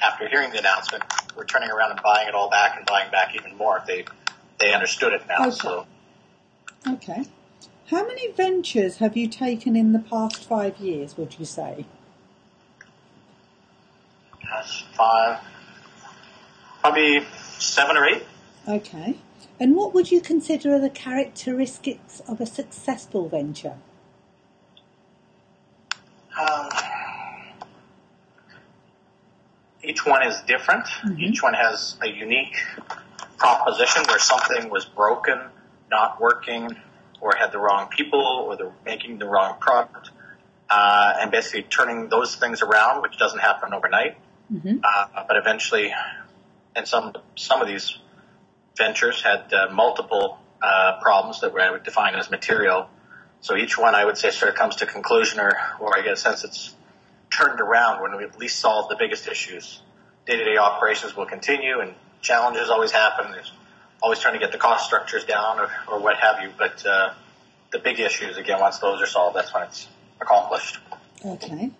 after 0.00 0.28
hearing 0.28 0.50
the 0.52 0.58
announcement 0.58 1.02
were 1.36 1.44
turning 1.44 1.70
around 1.70 1.90
and 1.92 2.00
buying 2.02 2.28
it 2.28 2.34
all 2.34 2.48
back 2.48 2.76
and 2.76 2.86
buying 2.86 3.10
back 3.10 3.34
even 3.34 3.56
more. 3.56 3.82
They 3.86 4.04
they 4.60 4.72
understood 4.72 5.12
it 5.14 5.22
now. 5.28 5.48
Okay. 5.48 5.56
So 5.56 5.86
Okay. 6.86 7.24
How 7.90 8.06
many 8.06 8.30
ventures 8.32 8.98
have 8.98 9.16
you 9.16 9.28
taken 9.28 9.74
in 9.74 9.92
the 9.92 9.98
past 9.98 10.44
five 10.44 10.76
years, 10.78 11.16
would 11.16 11.38
you 11.38 11.44
say? 11.46 11.86
that's 14.50 14.80
five, 14.96 15.40
probably 16.80 17.20
seven 17.58 17.96
or 17.96 18.06
eight. 18.06 18.24
Okay. 18.66 19.16
And 19.60 19.74
what 19.74 19.94
would 19.94 20.10
you 20.10 20.20
consider 20.20 20.74
are 20.74 20.78
the 20.78 20.90
characteristics 20.90 22.20
of 22.28 22.40
a 22.40 22.46
successful 22.46 23.28
venture? 23.28 23.76
Um, 26.38 26.68
each 29.82 30.06
one 30.06 30.26
is 30.26 30.40
different. 30.42 30.86
Each 31.18 31.42
one 31.42 31.54
has 31.54 31.96
a 32.02 32.08
unique 32.08 32.56
proposition 33.38 34.04
where 34.08 34.18
something 34.18 34.70
was 34.70 34.84
broken, 34.84 35.40
not 35.90 36.20
working, 36.20 36.76
or 37.20 37.34
had 37.36 37.52
the 37.52 37.58
wrong 37.58 37.88
people, 37.88 38.20
or 38.20 38.56
they're 38.56 38.72
making 38.84 39.18
the 39.18 39.26
wrong 39.26 39.58
product, 39.58 40.10
uh, 40.70 41.14
and 41.20 41.30
basically 41.30 41.62
turning 41.62 42.08
those 42.08 42.36
things 42.36 42.62
around, 42.62 43.02
which 43.02 43.18
doesn't 43.18 43.40
happen 43.40 43.74
overnight. 43.74 44.16
Mhm. 44.52 44.80
Uh, 44.82 45.24
but 45.26 45.36
eventually, 45.36 45.94
and 46.74 46.86
some 46.88 47.12
some 47.36 47.60
of 47.60 47.68
these 47.68 47.98
ventures 48.76 49.22
had 49.22 49.52
uh, 49.52 49.68
multiple 49.72 50.38
uh, 50.62 51.00
problems 51.02 51.40
that 51.40 51.52
I 51.54 51.70
would 51.70 51.82
define 51.82 52.14
as 52.14 52.30
material. 52.30 52.88
So 53.40 53.56
each 53.56 53.78
one, 53.78 53.94
I 53.94 54.04
would 54.04 54.18
say, 54.18 54.30
sort 54.30 54.50
of 54.50 54.56
comes 54.56 54.76
to 54.76 54.86
conclusion, 54.86 55.38
or, 55.38 55.52
or 55.78 55.96
I 55.96 56.02
get 56.02 56.12
a 56.12 56.16
sense 56.16 56.44
it's 56.44 56.74
turned 57.30 57.60
around 57.60 58.02
when 58.02 58.16
we 58.16 58.24
at 58.24 58.38
least 58.38 58.58
solve 58.58 58.88
the 58.88 58.96
biggest 58.96 59.28
issues. 59.28 59.80
Day-to-day 60.26 60.56
operations 60.56 61.16
will 61.16 61.26
continue, 61.26 61.80
and 61.80 61.94
challenges 62.20 62.68
always 62.68 62.90
happen. 62.90 63.30
There's 63.32 63.52
always 64.02 64.18
trying 64.18 64.34
to 64.34 64.40
get 64.40 64.52
the 64.52 64.58
cost 64.58 64.86
structures 64.86 65.24
down, 65.24 65.58
or, 65.58 65.70
or 65.88 66.00
what 66.00 66.16
have 66.16 66.42
you. 66.42 66.50
But 66.56 66.84
uh, 66.86 67.14
the 67.72 67.78
big 67.78 68.00
issues, 68.00 68.36
again, 68.36 68.60
once 68.60 68.78
those 68.78 69.02
are 69.02 69.06
solved, 69.06 69.36
that's 69.36 69.52
when 69.52 69.64
it's 69.64 69.88
accomplished. 70.20 70.78
Okay. 71.24 71.70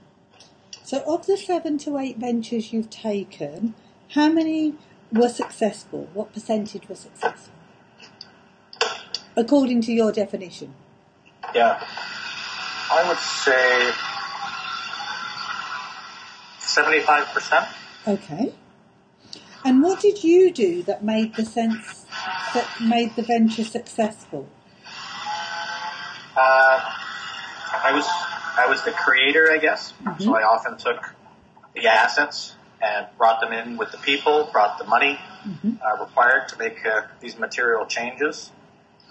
So, 0.84 1.02
of 1.06 1.26
the 1.26 1.36
seven 1.36 1.78
to 1.78 1.98
eight 1.98 2.16
ventures 2.16 2.72
you've 2.72 2.90
taken, 2.90 3.74
how 4.14 4.28
many 4.28 4.74
were 5.12 5.28
successful? 5.28 6.08
What 6.14 6.32
percentage 6.32 6.88
were 6.88 6.94
successful? 6.94 7.52
According 9.36 9.82
to 9.82 9.92
your 9.92 10.10
definition. 10.10 10.74
Yeah, 11.54 11.82
I 12.90 13.08
would 13.08 13.18
say 13.18 13.92
seventy-five 16.58 17.26
percent. 17.26 17.66
Okay. 18.06 18.52
And 19.64 19.82
what 19.82 20.00
did 20.00 20.24
you 20.24 20.50
do 20.50 20.82
that 20.84 21.04
made 21.04 21.34
the 21.34 21.44
sense 21.44 22.06
that 22.54 22.68
made 22.80 23.14
the 23.16 23.22
venture 23.22 23.64
successful? 23.64 24.48
Uh, 26.36 26.80
I 27.84 27.92
was 27.94 28.06
I 28.56 28.66
was 28.68 28.82
the 28.84 28.92
creator, 28.92 29.50
I 29.52 29.58
guess. 29.58 29.92
Mhm. 30.04 30.22
So 30.22 30.34
I 30.34 30.42
often 30.42 30.76
took 30.78 31.14
the 31.74 31.86
assets 31.86 32.54
and 32.80 33.06
brought 33.16 33.40
them 33.40 33.52
in 33.52 33.76
with 33.76 33.90
the 33.92 33.98
people, 33.98 34.48
brought 34.52 34.78
the 34.78 34.84
money 34.84 35.18
Mhm. 35.46 35.78
uh, 35.80 36.00
required 36.04 36.48
to 36.48 36.58
make 36.58 36.84
uh, 36.86 37.02
these 37.20 37.38
material 37.38 37.86
changes, 37.86 38.50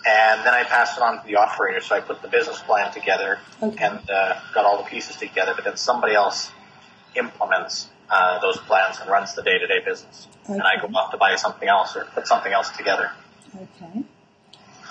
and 0.06 0.46
then 0.46 0.54
I 0.54 0.63
passed 0.63 0.98
it 0.98 1.04
on 1.04 1.22
to 1.22 1.26
the 1.28 1.36
operator. 1.38 1.82
So 1.82 1.96
I 1.96 2.00
put 2.02 2.22
the 2.22 2.28
business 2.28 2.60
plan 2.62 2.91
together 2.91 3.39
Okay. 3.62 3.86
and 3.86 4.10
uh, 4.10 4.36
got 4.54 4.65
all 4.65 4.78
the 4.78 4.89
pieces 4.89 5.15
together. 5.17 5.54
But 5.56 5.63
then 5.65 5.78
somebody 5.78 6.13
else 6.13 6.52
implements 7.15 7.89
uh, 8.10 8.39
those 8.39 8.58
plans 8.58 9.00
and 9.00 9.10
runs 9.10 9.36
the 9.36 9.43
day-to-day 9.43 9.80
business, 9.86 10.28
and 10.48 10.62
I 10.62 10.80
go 10.82 10.88
off 10.96 11.12
to 11.12 11.17
buy 11.17 11.36
something 11.36 11.67
else 11.67 11.96
or 11.96 12.06
put 12.06 12.28
something 12.28 12.52
else 12.52 12.70
together. 12.72 13.12
Okay. 13.56 14.04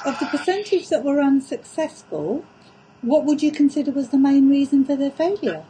Of 0.05 0.19
the 0.19 0.27
percentage 0.27 0.89
that 0.89 1.03
were 1.03 1.21
unsuccessful, 1.21 2.45
what 3.03 3.25
would 3.25 3.43
you 3.43 3.51
consider 3.51 3.91
was 3.91 4.11
the 4.11 4.19
main 4.19 4.49
reason 4.49 4.85
for 4.85 4.97
their 4.97 5.11
failure? 5.11 5.65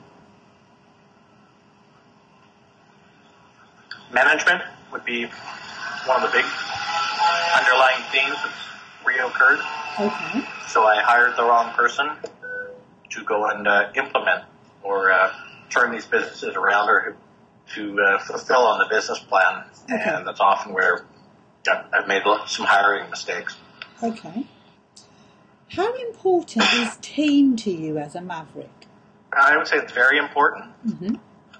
management 4.12 4.62
would 4.92 5.04
be 5.04 5.24
one 6.06 6.22
of 6.22 6.30
the 6.30 6.36
big 6.36 6.44
underlying 7.54 8.02
themes 8.12 8.36
that's 8.42 8.64
reoccurred. 9.04 9.60
Okay. 10.00 10.46
So 10.68 10.84
I 10.84 11.02
hired 11.02 11.36
the 11.36 11.44
wrong 11.44 11.72
person 11.74 12.10
to 13.10 13.24
go 13.24 13.46
and 13.46 13.66
uh, 13.66 13.90
implement 13.94 14.44
or 14.82 15.12
uh, 15.12 15.32
turn 15.70 15.92
these 15.92 16.06
businesses 16.06 16.54
around 16.54 16.88
or 16.88 17.16
to 17.74 18.00
uh, 18.00 18.18
fulfill 18.18 18.66
on 18.66 18.78
the 18.78 18.86
business 18.88 19.18
plan. 19.18 19.64
Okay. 19.90 20.02
And 20.04 20.26
that's 20.26 20.40
often 20.40 20.72
where 20.72 21.04
I've 21.68 22.06
made 22.06 22.22
some 22.46 22.66
hiring 22.66 23.10
mistakes. 23.10 23.56
Okay. 24.02 24.46
How 25.70 25.92
important 25.94 26.64
is 26.74 26.96
team 26.98 27.56
to 27.56 27.70
you 27.70 27.98
as 27.98 28.14
a 28.14 28.20
maverick? 28.20 28.70
I 29.32 29.56
would 29.56 29.66
say 29.66 29.76
it's 29.76 29.92
very 29.92 30.18
important. 30.18 30.66
hmm 30.82 31.16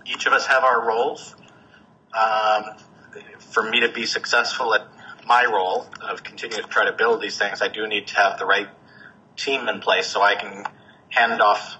Each 0.07 0.27
of 0.27 0.33
us 0.33 0.47
have 0.47 0.63
our 0.63 0.87
roles. 0.87 1.35
Um, 2.15 2.65
for 3.39 3.63
me 3.63 3.81
to 3.81 3.91
be 3.91 4.07
successful 4.07 4.75
at 4.75 4.87
my 5.27 5.45
role 5.45 5.87
of 6.01 6.23
continuing 6.23 6.63
to 6.63 6.69
try 6.69 6.85
to 6.87 6.93
build 6.93 7.21
these 7.21 7.37
things, 7.37 7.61
I 7.61 7.69
do 7.69 7.87
need 7.87 8.07
to 8.09 8.17
have 8.17 8.39
the 8.39 8.47
right 8.47 8.69
team 9.37 9.69
in 9.69 9.81
place 9.81 10.07
so 10.07 10.23
I 10.23 10.35
can 10.37 10.65
hand 11.11 11.43
off 11.43 11.77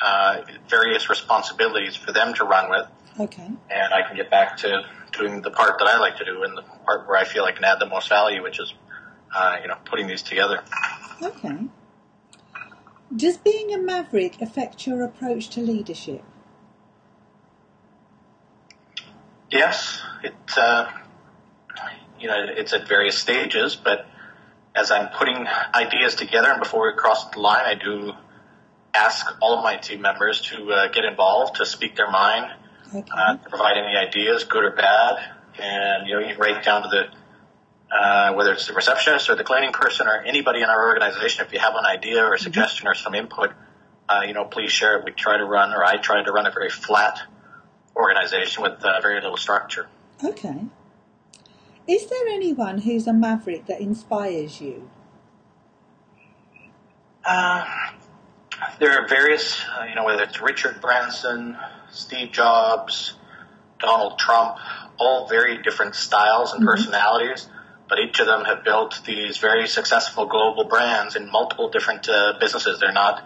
uh, 0.00 0.42
various 0.68 1.08
responsibilities 1.08 1.94
for 1.94 2.12
them 2.12 2.34
to 2.34 2.44
run 2.44 2.70
with. 2.70 2.86
Okay. 3.18 3.46
And 3.70 3.94
I 3.94 4.02
can 4.06 4.16
get 4.16 4.30
back 4.30 4.56
to 4.58 4.82
doing 5.12 5.40
the 5.40 5.50
part 5.50 5.78
that 5.78 5.86
I 5.86 5.98
like 5.98 6.16
to 6.16 6.24
do 6.24 6.42
and 6.42 6.56
the 6.56 6.62
part 6.62 7.06
where 7.06 7.16
I 7.16 7.24
feel 7.24 7.44
I 7.44 7.52
can 7.52 7.64
add 7.64 7.78
the 7.78 7.86
most 7.86 8.08
value, 8.08 8.42
which 8.42 8.58
is, 8.58 8.74
uh, 9.34 9.58
you 9.62 9.68
know, 9.68 9.76
putting 9.84 10.06
these 10.06 10.22
together. 10.22 10.62
Okay. 11.22 11.58
Does 13.14 13.36
being 13.36 13.72
a 13.72 13.78
maverick 13.78 14.42
affect 14.42 14.86
your 14.86 15.04
approach 15.04 15.48
to 15.50 15.60
leadership? 15.60 16.24
Yes, 19.50 20.02
it, 20.24 20.34
uh, 20.56 20.90
you 22.18 22.26
know, 22.26 22.46
it's 22.48 22.72
at 22.72 22.88
various 22.88 23.16
stages, 23.16 23.76
but 23.76 24.06
as 24.74 24.90
I'm 24.90 25.10
putting 25.10 25.46
ideas 25.72 26.16
together 26.16 26.50
and 26.50 26.60
before 26.60 26.90
we 26.90 26.96
cross 26.96 27.30
the 27.30 27.38
line, 27.38 27.62
I 27.64 27.74
do 27.74 28.12
ask 28.92 29.24
all 29.40 29.58
of 29.58 29.62
my 29.62 29.76
team 29.76 30.00
members 30.00 30.40
to 30.42 30.72
uh, 30.72 30.88
get 30.88 31.04
involved, 31.04 31.56
to 31.56 31.66
speak 31.66 31.94
their 31.94 32.10
mind, 32.10 32.50
Okay. 32.88 33.10
uh, 33.12 33.36
to 33.36 33.48
provide 33.48 33.76
any 33.76 33.96
ideas, 33.96 34.44
good 34.44 34.64
or 34.64 34.70
bad, 34.70 35.16
and 35.58 36.08
you 36.08 36.14
know, 36.14 36.36
right 36.36 36.62
down 36.62 36.82
to 36.82 36.88
the 36.88 37.06
uh, 37.94 38.32
whether 38.34 38.52
it's 38.52 38.66
the 38.66 38.72
receptionist 38.72 39.30
or 39.30 39.36
the 39.36 39.44
cleaning 39.44 39.72
person 39.72 40.08
or 40.08 40.20
anybody 40.22 40.60
in 40.62 40.68
our 40.68 40.88
organization. 40.88 41.44
If 41.46 41.52
you 41.52 41.60
have 41.60 41.74
an 41.74 41.84
idea 41.86 42.24
or 42.24 42.34
a 42.34 42.38
suggestion 42.38 42.88
or 42.88 42.94
some 42.94 43.14
input, 43.14 43.52
uh, 44.08 44.22
you 44.26 44.34
know, 44.34 44.44
please 44.44 44.72
share 44.72 44.98
it. 44.98 45.04
We 45.04 45.12
try 45.12 45.36
to 45.36 45.44
run, 45.44 45.72
or 45.72 45.84
I 45.84 45.96
try 45.96 46.22
to 46.22 46.32
run 46.32 46.46
a 46.46 46.50
very 46.50 46.70
flat 46.70 47.20
organization 47.94 48.62
with 48.62 48.84
uh, 48.84 49.00
very 49.00 49.20
little 49.20 49.36
structure. 49.36 49.86
Okay. 50.22 50.64
Is 51.86 52.06
there 52.06 52.26
anyone 52.28 52.78
who's 52.78 53.06
a 53.06 53.12
maverick 53.12 53.66
that 53.66 53.80
inspires 53.80 54.60
you? 54.60 54.90
Uh, 57.24 57.64
there 58.78 58.98
are 58.98 59.06
various, 59.06 59.60
uh, 59.78 59.84
you 59.84 59.94
know, 59.94 60.04
whether 60.04 60.22
it's 60.22 60.40
Richard 60.40 60.80
Branson, 60.80 61.56
Steve 61.94 62.32
Jobs, 62.32 63.14
Donald 63.78 64.18
Trump, 64.18 64.56
all 64.98 65.28
very 65.28 65.62
different 65.62 65.94
styles 65.94 66.52
and 66.52 66.64
personalities, 66.64 67.48
but 67.88 67.98
each 67.98 68.20
of 68.20 68.26
them 68.26 68.44
have 68.44 68.64
built 68.64 69.00
these 69.06 69.38
very 69.38 69.66
successful 69.68 70.26
global 70.26 70.64
brands 70.64 71.16
in 71.16 71.30
multiple 71.30 71.70
different 71.70 72.08
uh, 72.08 72.34
businesses. 72.40 72.80
They're 72.80 72.92
not 72.92 73.24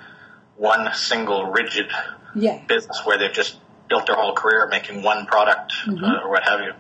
one 0.57 0.93
single 0.95 1.47
rigid 1.47 1.91
Yeah. 2.35 2.61
business 2.67 3.01
where 3.05 3.19
they've 3.19 3.33
just 3.33 3.57
built 3.89 4.07
their 4.07 4.17
whole 4.17 4.35
career 4.35 4.67
making 4.69 5.03
one 5.03 5.27
product 5.27 5.73
uh, 5.89 6.21
or 6.25 6.31
what 6.31 6.43
have 6.45 6.61
you. 6.61 6.73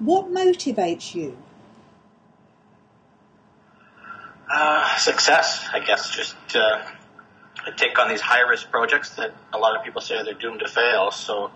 What 0.00 0.32
motivates 0.32 1.14
you? 1.14 1.36
Uh, 4.50 4.96
success, 4.96 5.68
I 5.72 5.80
guess. 5.80 6.10
Just 6.10 6.36
uh, 6.56 6.82
take 7.76 7.98
on 7.98 8.08
these 8.08 8.20
high 8.20 8.40
risk 8.40 8.70
projects 8.70 9.16
that 9.16 9.34
a 9.52 9.58
lot 9.58 9.76
of 9.76 9.84
people 9.84 10.00
say 10.00 10.22
they're 10.22 10.34
doomed 10.34 10.60
to 10.60 10.68
fail. 10.68 11.10
So 11.10 11.50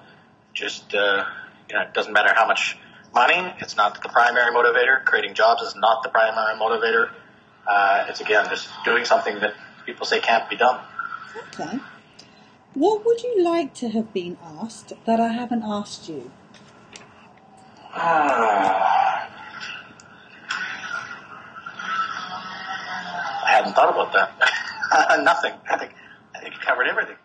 just 0.55 0.95
uh, 0.95 1.25
you 1.69 1.75
know, 1.77 1.83
it 1.83 1.95
doesn't 1.95 2.13
matter 2.13 2.33
how 2.35 2.47
much 2.47 2.77
money. 3.15 3.55
It's 3.61 3.77
not 3.77 4.03
the 4.03 4.09
primary 4.09 4.53
motivator. 4.55 5.05
Creating 5.05 5.35
jobs 5.35 5.63
is 5.63 5.75
not 5.77 6.03
the 6.03 6.09
primary 6.09 6.55
motivator. 6.59 7.11
Uh, 7.67 8.07
it's 8.09 8.21
again 8.21 8.47
just 8.49 8.69
doing 8.85 9.05
something 9.05 9.39
that 9.41 9.55
people 9.87 10.07
say 10.07 10.21
can't 10.21 10.49
be 10.49 10.57
done. 10.57 10.81
Okay. 11.55 11.79
What 12.75 13.05
would 13.05 13.23
you 13.23 13.43
like 13.43 13.75
to 13.75 13.91
have 13.91 14.13
been 14.13 14.39
asked 14.43 14.93
that 15.05 15.21
I 15.21 15.29
haven't 15.29 15.63
asked 15.63 16.09
you? 16.09 16.31
I 17.95 19.29
hadn't 23.45 23.75
thought 23.75 23.91
about 23.91 24.13
that. 24.15 25.23
Nothing. 25.23 25.53
I 25.69 25.77
think 25.77 25.93
think 26.43 26.61
covered 26.61 26.89
everything. 26.89 27.17